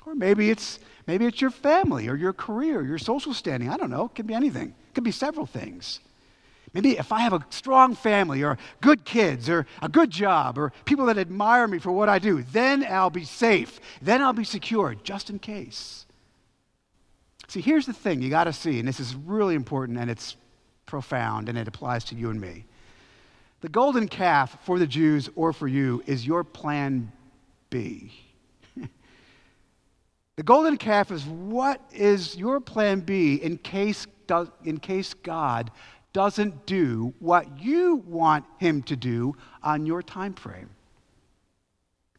Or 0.05 0.13
maybe 0.13 0.51
it's, 0.51 0.77
maybe 1.07 1.25
it's 1.25 1.41
your 1.41 1.50
family 1.50 2.09
or 2.09 2.15
your 2.15 2.33
career, 2.33 2.83
your 2.85 3.00
social 3.00 3.33
standing. 3.33 3.69
I 3.69 3.77
don't 3.77 3.89
know. 3.89 4.05
It 4.05 4.13
could 4.13 4.27
be 4.27 4.35
anything. 4.35 4.67
It 4.67 4.93
could 4.93 5.03
be 5.03 5.09
several 5.09 5.47
things. 5.47 6.00
Maybe 6.75 6.98
if 6.98 7.13
I 7.13 7.22
have 7.22 7.32
a 7.32 7.46
strong 7.50 7.96
family 7.96 8.44
or 8.44 8.58
good 8.82 9.05
kids 9.05 9.50
or 9.50 9.65
a 9.82 9.88
good 9.88 10.12
job 10.12 10.58
or 10.58 10.74
people 10.84 11.05
that 11.05 11.17
admire 11.17 11.70
me 11.70 11.79
for 11.79 11.89
what 11.89 12.10
I 12.10 12.20
do, 12.20 12.44
then 12.51 12.86
I'll 12.88 13.10
be 13.10 13.24
safe. 13.24 13.79
Then 14.01 14.22
I'll 14.22 14.34
be 14.34 14.44
secure, 14.44 14.94
just 15.01 15.29
in 15.29 15.39
case. 15.39 16.05
See, 17.48 17.62
here's 17.62 17.86
the 17.86 17.94
thing 17.94 18.22
you 18.22 18.29
got 18.29 18.44
to 18.44 18.53
see, 18.53 18.77
and 18.77 18.88
this 18.88 19.00
is 19.00 19.15
really 19.15 19.55
important 19.55 19.98
and 19.98 20.12
it's 20.12 20.36
profound 20.86 21.48
and 21.48 21.58
it 21.58 21.70
applies 21.70 22.03
to 22.05 22.15
you 22.15 22.29
and 22.29 22.41
me. 22.41 22.65
The 23.62 23.70
golden 23.70 24.10
calf 24.10 24.58
for 24.65 24.77
the 24.77 24.86
Jews 24.86 25.29
or 25.34 25.53
for 25.53 25.70
you 25.70 26.03
is 26.05 26.27
your 26.27 26.44
plan 26.44 27.10
B. 27.70 28.12
the 30.36 30.44
golden 30.44 30.75
calf 30.75 31.10
is 31.10 31.24
what 31.24 31.79
is 31.94 32.36
your 32.36 32.60
plan 32.60 33.00
B 33.00 33.36
in 33.36 33.58
case, 33.60 34.08
in 34.65 34.77
case 34.77 35.13
God 35.13 35.72
doesn't 36.15 36.65
do 36.65 37.13
what 37.19 37.60
you 37.62 37.98
want 38.07 38.45
him 38.57 38.81
to 38.81 38.95
do 38.95 39.36
on 39.62 39.86
your 39.86 40.01
time 40.01 40.34
frame. 40.34 40.69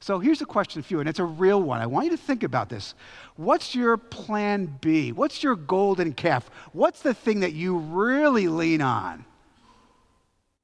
So 0.01 0.19
here's 0.19 0.43
a 0.43 0.45
question 0.45 0.83
for 0.83 0.93
you, 0.93 1.01
and 1.01 1.09
it's 1.09 1.19
a 1.19 1.25
real 1.25 1.63
one. 1.63 1.81
I 1.81 1.87
want 1.87 2.05
you 2.05 2.11
to 2.11 2.23
think 2.23 2.43
about 2.43 2.69
this. 2.69 2.95
What's 3.37 3.75
your 3.75 3.97
plan 3.97 4.77
B? 4.83 5.13
What's 5.13 5.43
your 5.43 5.57
golden 5.57 6.13
calf? 6.13 6.51
What's 6.75 7.01
the 7.01 7.15
thing 7.15 7.41
that 7.41 7.55
you 7.55 7.79
really 7.79 8.49
lean 8.49 8.83
on 8.83 9.25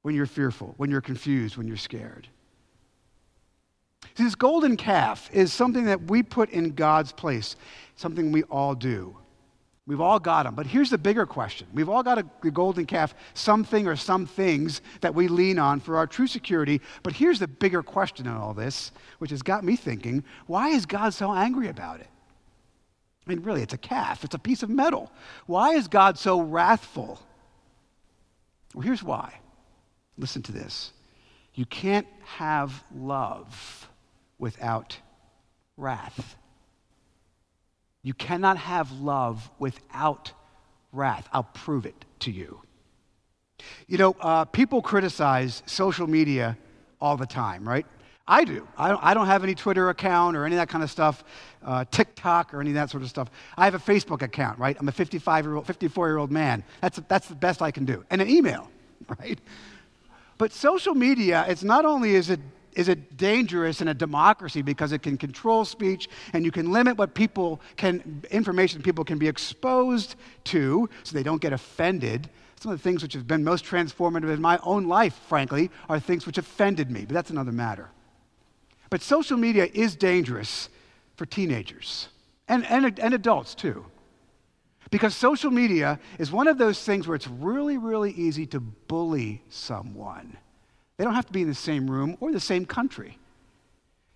when 0.03 0.13
you're 0.13 0.27
fearful, 0.27 0.75
when 0.77 0.91
you're 0.91 1.01
confused, 1.01 1.57
when 1.57 1.67
you're 1.67 1.75
scared? 1.75 2.27
See, 4.15 4.25
this 4.25 4.35
golden 4.35 4.77
calf 4.77 5.31
is 5.33 5.51
something 5.51 5.85
that 5.85 6.03
we 6.03 6.21
put 6.21 6.51
in 6.51 6.75
God's 6.75 7.11
place, 7.11 7.55
something 7.95 8.31
we 8.31 8.43
all 8.43 8.75
do. 8.75 9.17
We've 9.85 9.99
all 9.99 10.19
got 10.19 10.43
them. 10.43 10.55
But 10.55 10.65
here's 10.65 10.89
the 10.89 10.97
bigger 10.97 11.25
question. 11.25 11.67
We've 11.73 11.89
all 11.89 12.03
got 12.03 12.17
a, 12.17 12.51
golden 12.51 12.85
calf, 12.85 13.13
something 13.33 13.85
or 13.85 13.97
some 13.97 14.25
things 14.25 14.81
that 15.01 15.13
we 15.13 15.27
lean 15.27 15.59
on 15.59 15.81
for 15.81 15.97
our 15.97 16.07
true 16.07 16.27
security. 16.27 16.79
But 17.03 17.13
here's 17.13 17.39
the 17.39 17.49
bigger 17.49 17.83
question 17.83 18.25
in 18.25 18.33
all 18.33 18.53
this, 18.53 18.91
which 19.19 19.31
has 19.31 19.41
got 19.41 19.63
me 19.63 19.75
thinking 19.75 20.23
why 20.47 20.69
is 20.69 20.85
God 20.85 21.13
so 21.13 21.33
angry 21.33 21.67
about 21.67 21.99
it? 21.99 22.07
I 23.25 23.29
mean, 23.29 23.43
really, 23.43 23.61
it's 23.61 23.73
a 23.73 23.77
calf, 23.77 24.23
it's 24.23 24.35
a 24.35 24.39
piece 24.39 24.63
of 24.63 24.69
metal. 24.69 25.11
Why 25.47 25.73
is 25.73 25.87
God 25.87 26.17
so 26.17 26.41
wrathful? 26.41 27.19
Well, 28.73 28.83
here's 28.83 29.03
why. 29.03 29.39
Listen 30.17 30.41
to 30.43 30.51
this 30.51 30.93
you 31.55 31.65
can't 31.65 32.07
have 32.25 32.83
love 32.95 33.89
without 34.39 34.97
wrath. 35.77 36.35
You 38.03 38.13
cannot 38.13 38.57
have 38.57 38.91
love 38.91 39.49
without 39.59 40.31
wrath. 40.91 41.27
I'll 41.31 41.43
prove 41.43 41.85
it 41.85 42.05
to 42.19 42.31
you. 42.31 42.61
You 43.87 43.97
know, 43.97 44.15
uh, 44.19 44.45
people 44.45 44.81
criticize 44.81 45.63
social 45.65 46.05
media 46.05 46.57
all 46.99 47.15
the 47.17 47.25
time, 47.25 47.67
right? 47.67 47.85
I 48.27 48.45
do. 48.45 48.67
I 48.77 48.89
don't, 48.89 49.03
I 49.03 49.13
don't, 49.13 49.25
have 49.25 49.43
any 49.43 49.53
Twitter 49.53 49.89
account 49.89 50.37
or 50.37 50.45
any 50.45 50.55
of 50.55 50.59
that 50.59 50.69
kind 50.69 50.83
of 50.83 50.89
stuff, 50.89 51.25
uh, 51.63 51.83
TikTok 51.91 52.53
or 52.53 52.61
any 52.61 52.69
of 52.69 52.75
that 52.75 52.89
sort 52.89 53.03
of 53.03 53.09
stuff. 53.09 53.29
I 53.57 53.65
have 53.65 53.75
a 53.75 53.79
Facebook 53.79 54.21
account, 54.21 54.59
right? 54.59 54.77
I'm 54.79 54.87
a 54.87 54.93
55 54.93 55.45
year 55.45 55.55
old, 55.55 55.67
54 55.67 56.07
year 56.07 56.17
old 56.17 56.31
man. 56.31 56.63
That's, 56.79 57.01
that's 57.09 57.27
the 57.27 57.35
best 57.35 57.61
I 57.61 57.71
can 57.71 57.83
do. 57.83 58.05
And 58.09 58.21
an 58.21 58.29
email, 58.29 58.69
right? 59.19 59.39
But 60.37 60.53
social 60.53 60.95
media, 60.95 61.45
it's 61.49 61.63
not 61.63 61.83
only 61.83 62.15
is 62.15 62.29
it 62.29 62.39
is 62.75 62.87
it 62.87 63.17
dangerous 63.17 63.81
in 63.81 63.87
a 63.87 63.93
democracy 63.93 64.61
because 64.61 64.91
it 64.91 64.99
can 64.99 65.17
control 65.17 65.65
speech 65.65 66.09
and 66.33 66.45
you 66.45 66.51
can 66.51 66.71
limit 66.71 66.97
what 66.97 67.13
people 67.13 67.61
can 67.77 68.23
information 68.31 68.81
people 68.81 69.03
can 69.03 69.17
be 69.17 69.27
exposed 69.27 70.15
to 70.45 70.89
so 71.03 71.15
they 71.15 71.23
don't 71.23 71.41
get 71.41 71.53
offended? 71.53 72.29
Some 72.59 72.71
of 72.71 72.77
the 72.77 72.83
things 72.83 73.03
which 73.03 73.13
have 73.13 73.27
been 73.27 73.43
most 73.43 73.65
transformative 73.65 74.33
in 74.33 74.41
my 74.41 74.59
own 74.63 74.87
life 74.87 75.19
frankly 75.27 75.69
are 75.89 75.99
things 75.99 76.25
which 76.25 76.37
offended 76.37 76.89
me 76.89 77.05
but 77.05 77.13
that's 77.13 77.29
another 77.29 77.51
matter. 77.51 77.89
But 78.89 79.01
social 79.01 79.37
media 79.37 79.67
is 79.73 79.95
dangerous 79.95 80.69
for 81.15 81.25
teenagers 81.25 82.09
and, 82.47 82.65
and, 82.67 82.99
and 82.99 83.13
adults 83.13 83.55
too. 83.55 83.85
Because 84.91 85.15
social 85.15 85.49
media 85.49 85.99
is 86.19 86.31
one 86.31 86.47
of 86.47 86.57
those 86.57 86.83
things 86.83 87.07
where 87.07 87.15
it's 87.15 87.27
really 87.27 87.77
really 87.77 88.11
easy 88.11 88.45
to 88.47 88.59
bully 88.59 89.43
someone 89.49 90.37
they 90.97 91.03
don't 91.03 91.15
have 91.15 91.25
to 91.25 91.33
be 91.33 91.41
in 91.41 91.47
the 91.47 91.55
same 91.55 91.89
room 91.89 92.17
or 92.19 92.31
the 92.31 92.39
same 92.39 92.65
country. 92.65 93.17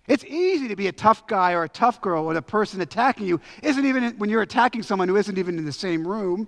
It's 0.08 0.24
easy 0.24 0.70
to 0.70 0.76
be 0.76 0.88
a 0.88 0.92
tough 0.92 1.28
guy 1.28 1.54
or 1.54 1.64
a 1.64 1.70
tough 1.70 2.02
girl 2.02 2.26
when 2.26 2.38
a 2.38 2.42
person 2.42 2.80
attacking 2.80 3.28
you 3.28 3.42
isn't 3.62 3.86
even 3.86 4.18
when 4.18 4.30
you're 4.30 4.42
attacking 4.42 4.84
someone 4.84 5.10
who 5.10 5.18
isn't 5.18 5.38
even 5.38 5.58
in 5.58 5.66
the 5.66 5.72
same 5.72 6.08
room. 6.08 6.48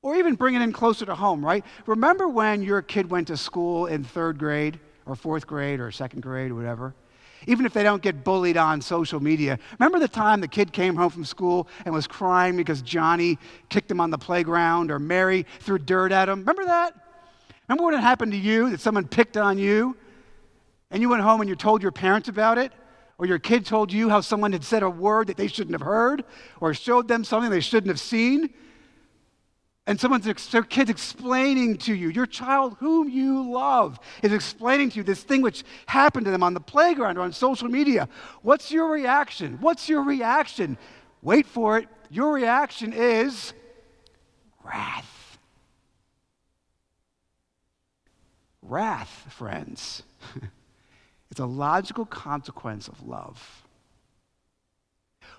Or 0.00 0.16
even 0.16 0.34
bring 0.34 0.54
it 0.54 0.60
in 0.60 0.72
closer 0.72 1.06
to 1.06 1.14
home, 1.14 1.44
right? 1.44 1.64
Remember 1.86 2.28
when 2.28 2.62
your 2.62 2.82
kid 2.82 3.10
went 3.10 3.28
to 3.28 3.38
school 3.38 3.86
in 3.86 4.04
third 4.04 4.38
grade 4.38 4.78
or 5.06 5.16
fourth 5.16 5.46
grade 5.46 5.80
or 5.80 5.90
second 5.90 6.20
grade 6.20 6.50
or 6.50 6.54
whatever? 6.54 6.94
Even 7.46 7.64
if 7.64 7.72
they 7.72 7.82
don't 7.82 8.02
get 8.02 8.22
bullied 8.22 8.56
on 8.56 8.80
social 8.80 9.20
media. 9.20 9.58
Remember 9.78 9.98
the 9.98 10.08
time 10.08 10.40
the 10.40 10.48
kid 10.48 10.72
came 10.72 10.94
home 10.94 11.10
from 11.10 11.24
school 11.24 11.68
and 11.84 11.94
was 11.94 12.06
crying 12.06 12.56
because 12.56 12.82
Johnny 12.82 13.38
kicked 13.68 13.90
him 13.90 14.00
on 14.00 14.10
the 14.10 14.18
playground 14.18 14.90
or 14.90 14.98
Mary 14.98 15.46
threw 15.60 15.78
dirt 15.78 16.12
at 16.12 16.28
him? 16.28 16.40
Remember 16.40 16.64
that? 16.64 17.03
Remember 17.68 17.84
when 17.84 17.94
it 17.94 18.00
happened 18.00 18.32
to 18.32 18.38
you 18.38 18.70
that 18.70 18.80
someone 18.80 19.06
picked 19.06 19.36
on 19.36 19.58
you 19.58 19.96
and 20.90 21.00
you 21.00 21.08
went 21.08 21.22
home 21.22 21.40
and 21.40 21.48
you 21.48 21.56
told 21.56 21.82
your 21.82 21.92
parents 21.92 22.28
about 22.28 22.58
it? 22.58 22.72
Or 23.16 23.26
your 23.26 23.38
kid 23.38 23.64
told 23.64 23.92
you 23.92 24.08
how 24.08 24.20
someone 24.20 24.52
had 24.52 24.64
said 24.64 24.82
a 24.82 24.90
word 24.90 25.28
that 25.28 25.36
they 25.36 25.46
shouldn't 25.46 25.72
have 25.72 25.86
heard 25.86 26.24
or 26.60 26.74
showed 26.74 27.06
them 27.06 27.22
something 27.22 27.50
they 27.50 27.60
shouldn't 27.60 27.88
have 27.88 28.00
seen? 28.00 28.52
And 29.86 30.00
someone's 30.00 30.24
their 30.24 30.62
kid's 30.62 30.90
explaining 30.90 31.76
to 31.78 31.94
you, 31.94 32.08
your 32.08 32.26
child 32.26 32.76
whom 32.80 33.08
you 33.08 33.50
love 33.52 34.00
is 34.22 34.32
explaining 34.32 34.90
to 34.90 34.96
you 34.96 35.02
this 35.02 35.22
thing 35.22 35.42
which 35.42 35.62
happened 35.86 36.24
to 36.24 36.30
them 36.30 36.42
on 36.42 36.54
the 36.54 36.60
playground 36.60 37.18
or 37.18 37.20
on 37.20 37.32
social 37.32 37.68
media. 37.68 38.08
What's 38.42 38.72
your 38.72 38.88
reaction? 38.88 39.58
What's 39.60 39.88
your 39.88 40.02
reaction? 40.02 40.78
Wait 41.22 41.46
for 41.46 41.78
it. 41.78 41.88
Your 42.10 42.32
reaction 42.32 42.92
is 42.92 43.52
wrath. 44.64 45.23
Wrath, 48.66 49.26
friends, 49.30 50.02
it's 51.30 51.40
a 51.40 51.46
logical 51.46 52.06
consequence 52.06 52.88
of 52.88 53.06
love. 53.06 53.62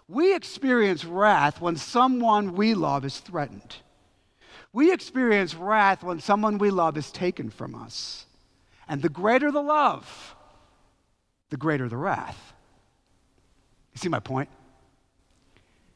We 0.07 0.35
experience 0.35 1.03
wrath 1.03 1.59
when 1.59 1.75
someone 1.75 2.53
we 2.53 2.75
love 2.75 3.03
is 3.03 3.19
threatened. 3.19 3.77
We 4.71 4.93
experience 4.93 5.55
wrath 5.55 6.03
when 6.03 6.19
someone 6.19 6.59
we 6.59 6.69
love 6.69 6.97
is 6.97 7.11
taken 7.11 7.49
from 7.49 7.73
us. 7.73 8.25
And 8.87 9.01
the 9.01 9.09
greater 9.09 9.51
the 9.51 9.61
love, 9.61 10.35
the 11.49 11.57
greater 11.57 11.89
the 11.89 11.97
wrath. 11.97 12.53
You 13.93 13.99
see 13.99 14.09
my 14.09 14.19
point? 14.19 14.49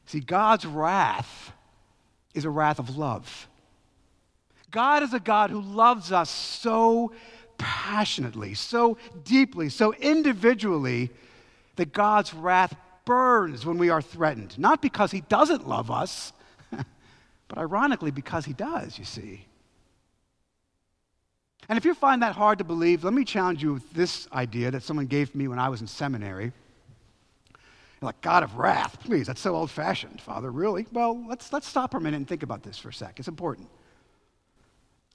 See, 0.06 0.20
God's 0.20 0.66
wrath 0.66 1.52
is 2.34 2.44
a 2.44 2.50
wrath 2.50 2.80
of 2.80 2.96
love. 2.96 3.46
God 4.70 5.02
is 5.02 5.12
a 5.14 5.20
God 5.20 5.50
who 5.50 5.60
loves 5.60 6.12
us 6.12 6.30
so 6.30 7.12
passionately, 7.58 8.54
so 8.54 8.96
deeply, 9.24 9.68
so 9.68 9.92
individually 9.94 11.10
that 11.76 11.92
God's 11.92 12.32
wrath 12.32 12.74
burns 13.04 13.66
when 13.66 13.78
we 13.78 13.90
are 13.90 14.02
threatened. 14.02 14.58
Not 14.58 14.80
because 14.80 15.10
he 15.10 15.22
doesn't 15.22 15.68
love 15.68 15.90
us, 15.90 16.32
but 16.70 17.58
ironically 17.58 18.10
because 18.10 18.44
he 18.44 18.52
does, 18.52 18.98
you 18.98 19.04
see. 19.04 19.46
And 21.68 21.76
if 21.76 21.84
you 21.84 21.94
find 21.94 22.22
that 22.22 22.34
hard 22.34 22.58
to 22.58 22.64
believe, 22.64 23.04
let 23.04 23.12
me 23.12 23.24
challenge 23.24 23.62
you 23.62 23.74
with 23.74 23.92
this 23.92 24.26
idea 24.32 24.70
that 24.70 24.82
someone 24.82 25.06
gave 25.06 25.34
me 25.34 25.46
when 25.48 25.58
I 25.58 25.68
was 25.68 25.80
in 25.80 25.86
seminary. 25.86 26.52
like, 28.00 28.20
God 28.22 28.42
of 28.42 28.56
wrath, 28.56 28.98
please, 29.04 29.26
that's 29.26 29.40
so 29.40 29.54
old 29.54 29.70
fashioned, 29.70 30.20
Father, 30.20 30.50
really? 30.50 30.86
Well, 30.92 31.24
let's, 31.28 31.52
let's 31.52 31.68
stop 31.68 31.92
for 31.92 31.98
a 31.98 32.00
minute 32.00 32.16
and 32.16 32.28
think 32.28 32.42
about 32.42 32.62
this 32.62 32.78
for 32.78 32.88
a 32.88 32.92
sec. 32.92 33.18
It's 33.18 33.28
important. 33.28 33.68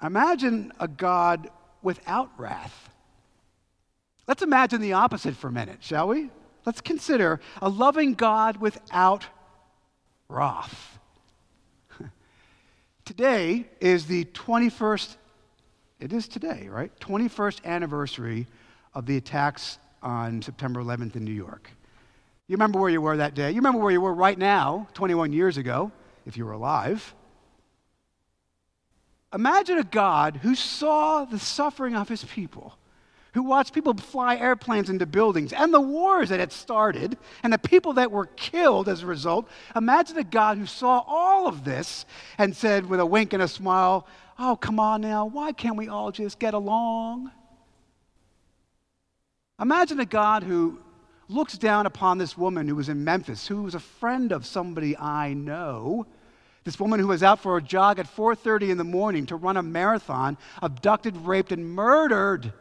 Imagine 0.01 0.71
a 0.79 0.87
God 0.87 1.49
without 1.81 2.29
wrath. 2.37 2.89
Let's 4.27 4.41
imagine 4.41 4.81
the 4.81 4.93
opposite 4.93 5.35
for 5.35 5.47
a 5.47 5.51
minute, 5.51 5.77
shall 5.81 6.07
we? 6.07 6.29
Let's 6.65 6.81
consider 6.81 7.39
a 7.61 7.69
loving 7.69 8.15
God 8.15 8.57
without 8.57 9.25
wrath. 10.27 10.99
today 13.05 13.67
is 13.79 14.07
the 14.07 14.25
21st, 14.25 15.15
it 15.99 16.11
is 16.11 16.27
today, 16.27 16.67
right? 16.69 16.91
21st 16.99 17.63
anniversary 17.65 18.47
of 18.95 19.05
the 19.05 19.17
attacks 19.17 19.77
on 20.01 20.41
September 20.41 20.81
11th 20.81 21.15
in 21.15 21.23
New 21.23 21.31
York. 21.31 21.69
You 22.47 22.55
remember 22.55 22.79
where 22.79 22.89
you 22.89 23.01
were 23.01 23.17
that 23.17 23.35
day? 23.35 23.49
You 23.49 23.57
remember 23.57 23.79
where 23.79 23.91
you 23.91 24.01
were 24.01 24.13
right 24.13 24.37
now, 24.37 24.87
21 24.93 25.33
years 25.33 25.57
ago, 25.57 25.91
if 26.25 26.35
you 26.35 26.45
were 26.45 26.51
alive. 26.51 27.13
Imagine 29.35 29.77
a 29.77 29.83
God 29.83 30.37
who 30.37 30.55
saw 30.55 31.25
the 31.25 31.37
suffering 31.37 31.93
of 31.93 32.07
his 32.07 32.23
people, 32.23 32.77
who 33.33 33.43
watched 33.43 33.73
people 33.73 33.93
fly 33.93 34.37
airplanes 34.37 34.89
into 34.89 35.05
buildings 35.05 35.51
and 35.51 35.73
the 35.73 35.81
wars 35.81 36.29
that 36.29 36.39
had 36.39 36.53
started 36.53 37.17
and 37.43 37.51
the 37.51 37.57
people 37.57 37.91
that 37.93 38.11
were 38.11 38.27
killed 38.27 38.87
as 38.87 39.03
a 39.03 39.05
result. 39.05 39.49
Imagine 39.75 40.17
a 40.17 40.23
God 40.23 40.57
who 40.57 40.65
saw 40.65 41.03
all 41.05 41.47
of 41.47 41.65
this 41.65 42.05
and 42.37 42.55
said 42.55 42.85
with 42.85 43.01
a 43.01 43.05
wink 43.05 43.33
and 43.33 43.43
a 43.43 43.47
smile, 43.49 44.07
Oh, 44.39 44.55
come 44.55 44.79
on 44.79 45.01
now, 45.01 45.25
why 45.25 45.51
can't 45.51 45.75
we 45.75 45.89
all 45.89 46.13
just 46.13 46.39
get 46.39 46.53
along? 46.53 47.29
Imagine 49.59 49.99
a 49.99 50.05
God 50.05 50.43
who 50.43 50.79
looks 51.27 51.57
down 51.57 51.85
upon 51.85 52.19
this 52.19 52.37
woman 52.37 52.69
who 52.69 52.75
was 52.75 52.87
in 52.87 53.03
Memphis, 53.03 53.47
who 53.47 53.63
was 53.63 53.75
a 53.75 53.79
friend 53.79 54.31
of 54.31 54.45
somebody 54.45 54.97
I 54.97 55.33
know. 55.33 56.05
This 56.65 56.79
woman 56.79 56.99
who 56.99 57.07
was 57.07 57.21
out 57.21 57.39
for 57.39 57.57
a 57.57 57.61
jog 57.61 57.99
at 57.99 58.07
4:30 58.07 58.71
in 58.71 58.77
the 58.77 58.83
morning 58.83 59.27
to 59.27 59.35
run 59.35 59.55
a 59.55 59.61
marathon, 59.61 60.35
abducted, 60.63 61.15
raped, 61.15 61.51
and 61.51 61.63
murdered. 61.63 62.51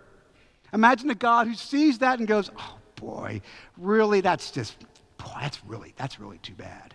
Imagine 0.75 1.09
a 1.09 1.15
God 1.15 1.47
who 1.47 1.55
sees 1.55 1.99
that 1.99 2.19
and 2.19 2.29
goes, 2.29 2.51
"Oh 2.57 2.77
boy, 2.97 3.41
really? 3.79 4.21
That's 4.21 4.51
just, 4.51 4.79
boy, 5.17 5.39
that's 5.41 5.65
really, 5.65 5.95
that's 5.97 6.21
really 6.21 6.39
too 6.39 6.55
bad." 6.55 6.95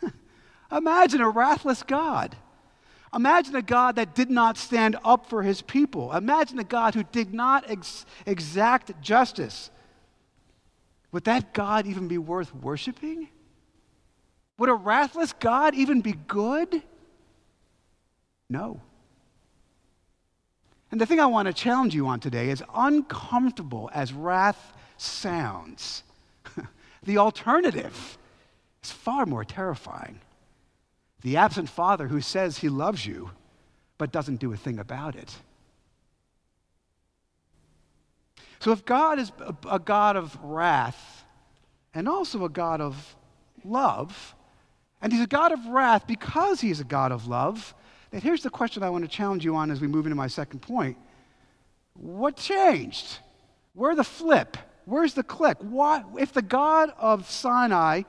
Imagine 0.72 1.20
a 1.20 1.28
wrathless 1.28 1.82
God. 1.82 2.36
Imagine 3.12 3.56
a 3.56 3.62
God 3.62 3.96
that 3.96 4.14
did 4.14 4.30
not 4.30 4.56
stand 4.56 4.96
up 5.04 5.26
for 5.26 5.42
his 5.42 5.62
people. 5.62 6.12
Imagine 6.12 6.60
a 6.60 6.64
God 6.64 6.94
who 6.94 7.02
did 7.02 7.34
not 7.34 7.68
ex- 7.68 8.06
exact 8.24 9.00
justice. 9.02 9.68
Would 11.10 11.24
that 11.24 11.52
God 11.52 11.88
even 11.88 12.06
be 12.06 12.18
worth 12.18 12.54
worshiping? 12.54 13.30
Would 14.60 14.68
a 14.68 14.74
wrathless 14.74 15.32
God 15.32 15.74
even 15.74 16.02
be 16.02 16.12
good? 16.12 16.82
No. 18.50 18.82
And 20.90 21.00
the 21.00 21.06
thing 21.06 21.18
I 21.18 21.24
want 21.24 21.46
to 21.46 21.54
challenge 21.54 21.94
you 21.94 22.06
on 22.08 22.20
today 22.20 22.50
is 22.50 22.62
uncomfortable 22.74 23.88
as 23.94 24.12
wrath 24.12 24.74
sounds, 24.98 26.02
the 27.02 27.16
alternative 27.16 28.18
is 28.84 28.90
far 28.90 29.24
more 29.24 29.46
terrifying. 29.46 30.20
The 31.22 31.38
absent 31.38 31.70
father 31.70 32.08
who 32.08 32.20
says 32.20 32.58
he 32.58 32.68
loves 32.68 33.06
you 33.06 33.30
but 33.96 34.12
doesn't 34.12 34.40
do 34.40 34.52
a 34.52 34.58
thing 34.58 34.78
about 34.78 35.16
it. 35.16 35.34
So, 38.58 38.72
if 38.72 38.84
God 38.84 39.18
is 39.18 39.32
a, 39.70 39.78
God 39.78 40.16
of 40.16 40.38
wrath 40.42 41.24
and 41.94 42.06
also 42.06 42.44
a 42.44 42.50
God 42.50 42.82
of 42.82 43.16
love, 43.64 44.34
and 45.02 45.12
He's 45.12 45.22
a 45.22 45.26
God 45.26 45.52
of 45.52 45.66
wrath 45.66 46.06
because 46.06 46.60
He's 46.60 46.80
a 46.80 46.84
God 46.84 47.12
of 47.12 47.26
love, 47.26 47.74
then 48.10 48.20
here's 48.20 48.42
the 48.42 48.50
question 48.50 48.82
I 48.82 48.90
want 48.90 49.04
to 49.04 49.08
challenge 49.08 49.44
you 49.44 49.56
on 49.56 49.70
as 49.70 49.80
we 49.80 49.86
move 49.86 50.06
into 50.06 50.16
my 50.16 50.26
second 50.26 50.60
point. 50.60 50.96
What 51.94 52.36
changed? 52.36 53.18
Where 53.74 53.94
the 53.94 54.04
flip? 54.04 54.56
Where's 54.84 55.14
the 55.14 55.22
click? 55.22 55.58
Why, 55.60 56.02
if 56.18 56.32
the 56.32 56.42
God 56.42 56.92
of 56.98 57.30
Sinai 57.30 58.02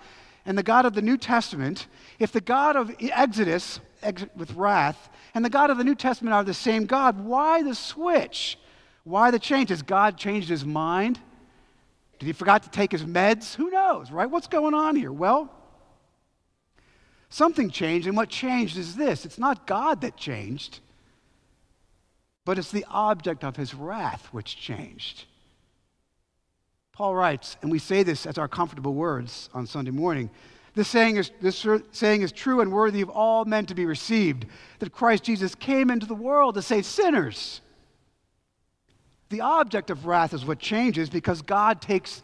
and 0.45 0.57
the 0.57 0.63
God 0.63 0.85
of 0.85 0.93
the 0.93 1.01
New 1.01 1.17
Testament, 1.17 1.87
if 2.17 2.31
the 2.31 2.41
God 2.41 2.75
of 2.75 2.95
Exodus 2.99 3.79
ex- 4.01 4.25
with 4.35 4.53
wrath 4.53 5.09
and 5.35 5.45
the 5.45 5.49
God 5.49 5.69
of 5.69 5.77
the 5.77 5.83
New 5.83 5.95
Testament 5.95 6.33
are 6.33 6.43
the 6.43 6.53
same 6.53 6.85
God, 6.85 7.23
why 7.23 7.61
the 7.61 7.75
switch? 7.75 8.57
Why 9.03 9.29
the 9.31 9.39
change? 9.39 9.69
Has 9.69 9.81
God 9.81 10.17
changed 10.17 10.49
his 10.49 10.65
mind? 10.65 11.19
Did 12.19 12.25
he 12.25 12.33
forgot 12.33 12.63
to 12.63 12.69
take 12.69 12.91
his 12.91 13.03
meds? 13.03 13.55
Who 13.55 13.69
knows, 13.69 14.11
right? 14.11 14.29
What's 14.29 14.47
going 14.47 14.73
on 14.73 14.95
here? 14.95 15.11
Well, 15.11 15.53
something 17.31 17.71
changed, 17.71 18.05
and 18.05 18.15
what 18.15 18.29
changed 18.29 18.77
is 18.77 18.95
this 18.95 19.25
it's 19.25 19.39
not 19.39 19.65
God 19.65 20.01
that 20.01 20.15
changed, 20.17 20.79
but 22.45 22.59
it's 22.59 22.71
the 22.71 22.85
object 22.89 23.43
of 23.43 23.55
his 23.55 23.73
wrath 23.73 24.27
which 24.31 24.57
changed. 24.57 25.25
Paul 26.91 27.15
writes, 27.15 27.57
and 27.63 27.71
we 27.71 27.79
say 27.79 28.03
this 28.03 28.27
as 28.27 28.37
our 28.37 28.47
comfortable 28.47 28.93
words 28.93 29.49
on 29.53 29.65
Sunday 29.65 29.91
morning. 29.91 30.29
This 30.75 30.87
saying, 30.87 31.17
is, 31.17 31.31
this 31.41 31.65
saying 31.91 32.21
is 32.21 32.31
true 32.31 32.61
and 32.61 32.71
worthy 32.71 33.01
of 33.01 33.09
all 33.09 33.43
men 33.43 33.65
to 33.65 33.75
be 33.75 33.85
received 33.85 34.45
that 34.79 34.93
Christ 34.93 35.23
Jesus 35.23 35.55
came 35.55 35.89
into 35.89 36.05
the 36.05 36.13
world 36.13 36.55
to 36.55 36.61
save 36.61 36.85
sinners 36.85 37.61
the 39.31 39.41
object 39.41 39.89
of 39.89 40.05
wrath 40.05 40.33
is 40.33 40.45
what 40.45 40.59
changes 40.59 41.09
because 41.09 41.41
God 41.41 41.81
takes 41.81 42.21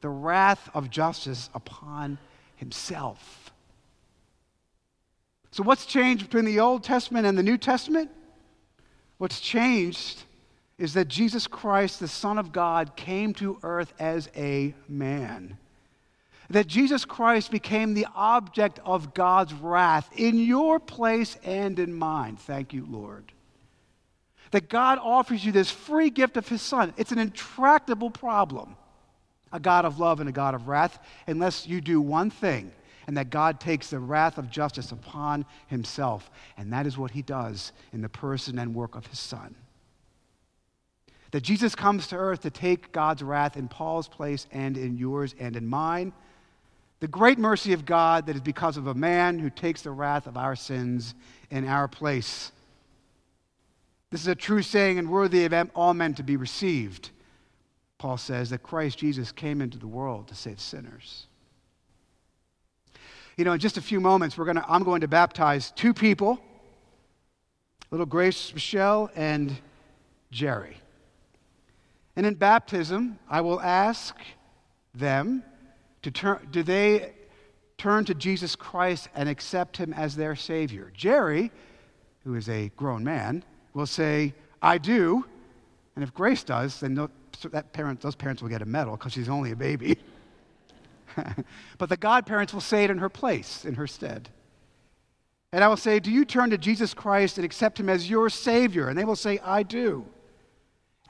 the 0.00 0.08
wrath 0.08 0.68
of 0.74 0.90
justice 0.90 1.48
upon 1.54 2.18
himself. 2.56 3.45
So, 5.56 5.62
what's 5.62 5.86
changed 5.86 6.26
between 6.26 6.44
the 6.44 6.60
Old 6.60 6.84
Testament 6.84 7.26
and 7.26 7.38
the 7.38 7.42
New 7.42 7.56
Testament? 7.56 8.10
What's 9.16 9.40
changed 9.40 10.24
is 10.76 10.92
that 10.92 11.08
Jesus 11.08 11.46
Christ, 11.46 11.98
the 11.98 12.08
Son 12.08 12.36
of 12.36 12.52
God, 12.52 12.94
came 12.94 13.32
to 13.34 13.58
earth 13.62 13.94
as 13.98 14.28
a 14.36 14.74
man. 14.86 15.56
That 16.50 16.66
Jesus 16.66 17.06
Christ 17.06 17.50
became 17.50 17.94
the 17.94 18.06
object 18.14 18.80
of 18.84 19.14
God's 19.14 19.54
wrath 19.54 20.10
in 20.14 20.36
your 20.36 20.78
place 20.78 21.38
and 21.42 21.78
in 21.78 21.94
mine. 21.94 22.36
Thank 22.36 22.74
you, 22.74 22.86
Lord 22.86 23.32
that 24.50 24.68
God 24.68 24.98
offers 25.02 25.44
you 25.44 25.52
this 25.52 25.70
free 25.70 26.08
gift 26.08 26.36
of 26.36 26.48
His 26.48 26.62
Son. 26.62 26.94
It's 26.96 27.12
an 27.12 27.18
intractable 27.18 28.10
problem, 28.10 28.76
a 29.52 29.58
God 29.58 29.84
of 29.84 29.98
love 29.98 30.20
and 30.20 30.28
a 30.28 30.32
God 30.32 30.54
of 30.54 30.68
wrath, 30.68 30.98
unless 31.26 31.66
you 31.66 31.80
do 31.80 32.00
one 32.00 32.30
thing, 32.30 32.72
and 33.06 33.16
that 33.16 33.30
God 33.30 33.60
takes 33.60 33.90
the 33.90 33.98
wrath 33.98 34.38
of 34.38 34.50
justice 34.50 34.92
upon 34.92 35.44
Himself. 35.68 36.30
And 36.56 36.72
that 36.72 36.86
is 36.86 36.98
what 36.98 37.12
He 37.12 37.22
does 37.22 37.72
in 37.92 38.02
the 38.02 38.08
person 38.08 38.58
and 38.58 38.74
work 38.74 38.94
of 38.94 39.06
His 39.06 39.18
Son. 39.18 39.54
That 41.30 41.42
Jesus 41.42 41.74
comes 41.74 42.06
to 42.08 42.16
earth 42.16 42.40
to 42.42 42.50
take 42.50 42.92
God's 42.92 43.22
wrath 43.22 43.56
in 43.56 43.68
Paul's 43.68 44.08
place 44.08 44.46
and 44.52 44.76
in 44.76 44.96
yours 44.96 45.34
and 45.38 45.56
in 45.56 45.66
mine. 45.66 46.12
The 47.00 47.08
great 47.08 47.38
mercy 47.38 47.72
of 47.72 47.84
God 47.84 48.26
that 48.26 48.36
is 48.36 48.42
because 48.42 48.76
of 48.76 48.86
a 48.86 48.94
man 48.94 49.38
who 49.38 49.50
takes 49.50 49.82
the 49.82 49.90
wrath 49.90 50.26
of 50.26 50.36
our 50.36 50.56
sins 50.56 51.14
in 51.50 51.66
our 51.66 51.88
place. 51.88 52.52
This 54.10 54.22
is 54.22 54.28
a 54.28 54.34
true 54.34 54.62
saying 54.62 54.98
and 54.98 55.10
worthy 55.10 55.44
of 55.44 55.70
all 55.74 55.94
men 55.94 56.14
to 56.14 56.22
be 56.22 56.36
received. 56.36 57.10
Paul 57.98 58.16
says 58.16 58.50
that 58.50 58.62
Christ 58.62 58.98
Jesus 58.98 59.32
came 59.32 59.60
into 59.60 59.78
the 59.78 59.86
world 59.86 60.28
to 60.28 60.34
save 60.34 60.60
sinners. 60.60 61.26
You 63.36 63.44
know, 63.44 63.52
in 63.52 63.60
just 63.60 63.76
a 63.76 63.82
few 63.82 64.00
moments, 64.00 64.38
we're 64.38 64.46
gonna, 64.46 64.64
I'm 64.66 64.82
going 64.82 65.02
to 65.02 65.08
baptize 65.08 65.70
two 65.72 65.92
people 65.92 66.40
little 67.90 68.06
Grace 68.06 68.52
Michelle 68.52 69.10
and 69.14 69.56
Jerry. 70.30 70.76
And 72.16 72.26
in 72.26 72.34
baptism, 72.34 73.18
I 73.28 73.42
will 73.42 73.60
ask 73.60 74.16
them 74.94 75.44
to 76.02 76.10
turn, 76.10 76.48
do 76.50 76.62
they 76.62 77.12
turn 77.78 78.04
to 78.06 78.14
Jesus 78.14 78.56
Christ 78.56 79.08
and 79.14 79.28
accept 79.28 79.76
him 79.76 79.92
as 79.92 80.16
their 80.16 80.34
Savior? 80.34 80.90
Jerry, 80.94 81.52
who 82.24 82.34
is 82.34 82.48
a 82.48 82.70
grown 82.76 83.04
man, 83.04 83.44
will 83.74 83.86
say, 83.86 84.34
I 84.62 84.78
do. 84.78 85.24
And 85.94 86.02
if 86.02 86.12
Grace 86.12 86.42
does, 86.42 86.80
then 86.80 87.08
that 87.52 87.72
parent, 87.72 88.00
those 88.00 88.16
parents 88.16 88.42
will 88.42 88.48
get 88.48 88.62
a 88.62 88.66
medal 88.66 88.96
because 88.96 89.12
she's 89.12 89.28
only 89.28 89.52
a 89.52 89.56
baby. 89.56 89.98
but 91.78 91.88
the 91.88 91.96
godparents 91.96 92.52
will 92.52 92.60
say 92.60 92.84
it 92.84 92.90
in 92.90 92.98
her 92.98 93.08
place, 93.08 93.64
in 93.64 93.74
her 93.74 93.86
stead. 93.86 94.28
And 95.52 95.64
I 95.64 95.68
will 95.68 95.76
say, 95.76 96.00
Do 96.00 96.10
you 96.10 96.24
turn 96.24 96.50
to 96.50 96.58
Jesus 96.58 96.94
Christ 96.94 97.38
and 97.38 97.44
accept 97.44 97.80
him 97.80 97.88
as 97.88 98.10
your 98.10 98.28
Savior? 98.28 98.88
And 98.88 98.98
they 98.98 99.04
will 99.04 99.16
say, 99.16 99.38
I 99.42 99.62
do. 99.62 100.04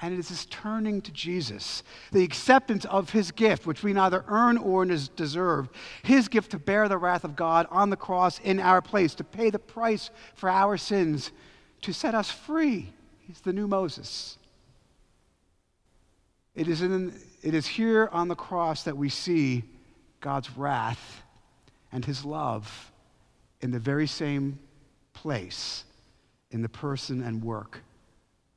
And 0.02 0.12
it 0.12 0.18
is 0.18 0.28
this 0.28 0.44
turning 0.46 1.00
to 1.02 1.10
Jesus, 1.10 1.82
the 2.12 2.22
acceptance 2.22 2.84
of 2.84 3.10
his 3.10 3.30
gift, 3.30 3.66
which 3.66 3.82
we 3.82 3.94
neither 3.94 4.26
earn 4.28 4.58
or 4.58 4.84
deserve, 4.84 5.70
his 6.02 6.28
gift 6.28 6.50
to 6.50 6.58
bear 6.58 6.86
the 6.86 6.98
wrath 6.98 7.24
of 7.24 7.34
God 7.34 7.66
on 7.70 7.88
the 7.88 7.96
cross 7.96 8.38
in 8.40 8.60
our 8.60 8.82
place, 8.82 9.14
to 9.14 9.24
pay 9.24 9.48
the 9.48 9.58
price 9.58 10.10
for 10.34 10.50
our 10.50 10.76
sins, 10.76 11.32
to 11.80 11.94
set 11.94 12.14
us 12.14 12.30
free. 12.30 12.92
He's 13.20 13.40
the 13.40 13.54
new 13.54 13.66
Moses. 13.66 14.36
It 16.54 16.68
is, 16.68 16.82
in, 16.82 17.14
it 17.42 17.54
is 17.54 17.66
here 17.66 18.10
on 18.12 18.28
the 18.28 18.34
cross 18.34 18.82
that 18.82 18.98
we 18.98 19.08
see 19.08 19.64
God's 20.26 20.50
wrath 20.56 21.22
and 21.92 22.04
his 22.04 22.24
love 22.24 22.90
in 23.60 23.70
the 23.70 23.78
very 23.78 24.08
same 24.08 24.58
place 25.12 25.84
in 26.50 26.62
the 26.62 26.68
person 26.68 27.22
and 27.22 27.44
work 27.44 27.80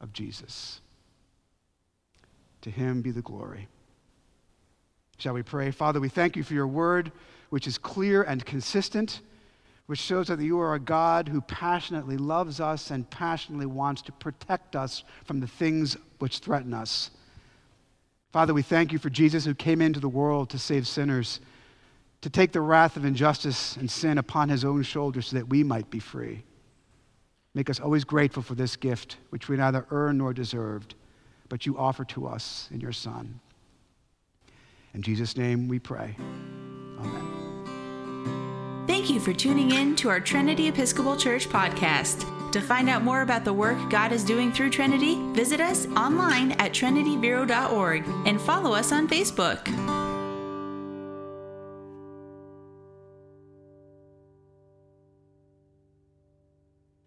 of 0.01 0.11
Jesus. 0.11 0.81
To 2.61 2.71
him 2.71 3.03
be 3.03 3.11
the 3.11 3.21
glory. 3.21 3.67
Shall 5.19 5.35
we 5.35 5.43
pray? 5.43 5.69
Father, 5.69 5.99
we 5.99 6.09
thank 6.09 6.35
you 6.35 6.41
for 6.41 6.55
your 6.55 6.65
word, 6.65 7.11
which 7.51 7.67
is 7.67 7.77
clear 7.77 8.23
and 8.23 8.43
consistent 8.43 9.21
which 9.85 9.99
shows 9.99 10.27
that 10.27 10.39
you 10.39 10.59
are 10.59 10.73
a 10.73 10.79
God 10.79 11.27
who 11.27 11.41
passionately 11.41 12.17
loves 12.17 12.59
us 12.59 12.89
and 12.89 13.07
passionately 13.11 13.67
wants 13.67 14.01
to 14.03 14.11
protect 14.13 14.75
us 14.75 15.03
from 15.23 15.39
the 15.39 15.47
things 15.47 15.97
which 16.17 16.39
threaten 16.39 16.73
us. 16.73 17.11
Father, 18.31 18.55
we 18.55 18.63
thank 18.63 18.91
you 18.91 18.97
for 18.97 19.11
Jesus 19.11 19.45
who 19.45 19.53
came 19.53 19.81
into 19.81 19.99
the 19.99 20.09
world 20.09 20.49
to 20.49 20.57
save 20.57 20.87
sinners, 20.87 21.39
to 22.21 22.29
take 22.29 22.51
the 22.51 22.61
wrath 22.61 22.97
of 22.97 23.05
injustice 23.05 23.77
and 23.77 23.89
sin 23.89 24.17
upon 24.17 24.49
his 24.49 24.65
own 24.65 24.83
shoulders 24.83 25.27
so 25.27 25.37
that 25.37 25.49
we 25.49 25.63
might 25.63 25.89
be 25.89 25.99
free. 25.99 26.43
Make 27.53 27.69
us 27.69 27.79
always 27.79 28.03
grateful 28.03 28.43
for 28.43 28.55
this 28.55 28.75
gift, 28.75 29.17
which 29.29 29.49
we 29.49 29.57
neither 29.57 29.85
earn 29.89 30.17
nor 30.17 30.33
deserved, 30.33 30.95
but 31.47 31.65
you 31.65 31.77
offer 31.77 32.05
to 32.05 32.27
us 32.27 32.69
in 32.71 32.79
your 32.79 32.91
Son. 32.91 33.39
In 34.93 35.01
Jesus' 35.01 35.37
name 35.37 35.67
we 35.67 35.79
pray. 35.79 36.15
Amen. 36.99 38.85
Thank 38.87 39.09
you 39.09 39.19
for 39.19 39.33
tuning 39.33 39.71
in 39.71 39.95
to 39.97 40.09
our 40.09 40.19
Trinity 40.19 40.67
Episcopal 40.67 41.15
Church 41.15 41.47
podcast. 41.47 42.25
To 42.51 42.59
find 42.59 42.89
out 42.89 43.03
more 43.03 43.21
about 43.21 43.45
the 43.45 43.53
work 43.53 43.77
God 43.89 44.11
is 44.11 44.23
doing 44.23 44.51
through 44.51 44.71
Trinity, 44.71 45.15
visit 45.33 45.61
us 45.61 45.85
online 45.95 46.53
at 46.53 46.71
trinityburo.org 46.71 48.03
and 48.25 48.41
follow 48.41 48.73
us 48.73 48.91
on 48.91 49.07
Facebook. 49.07 49.98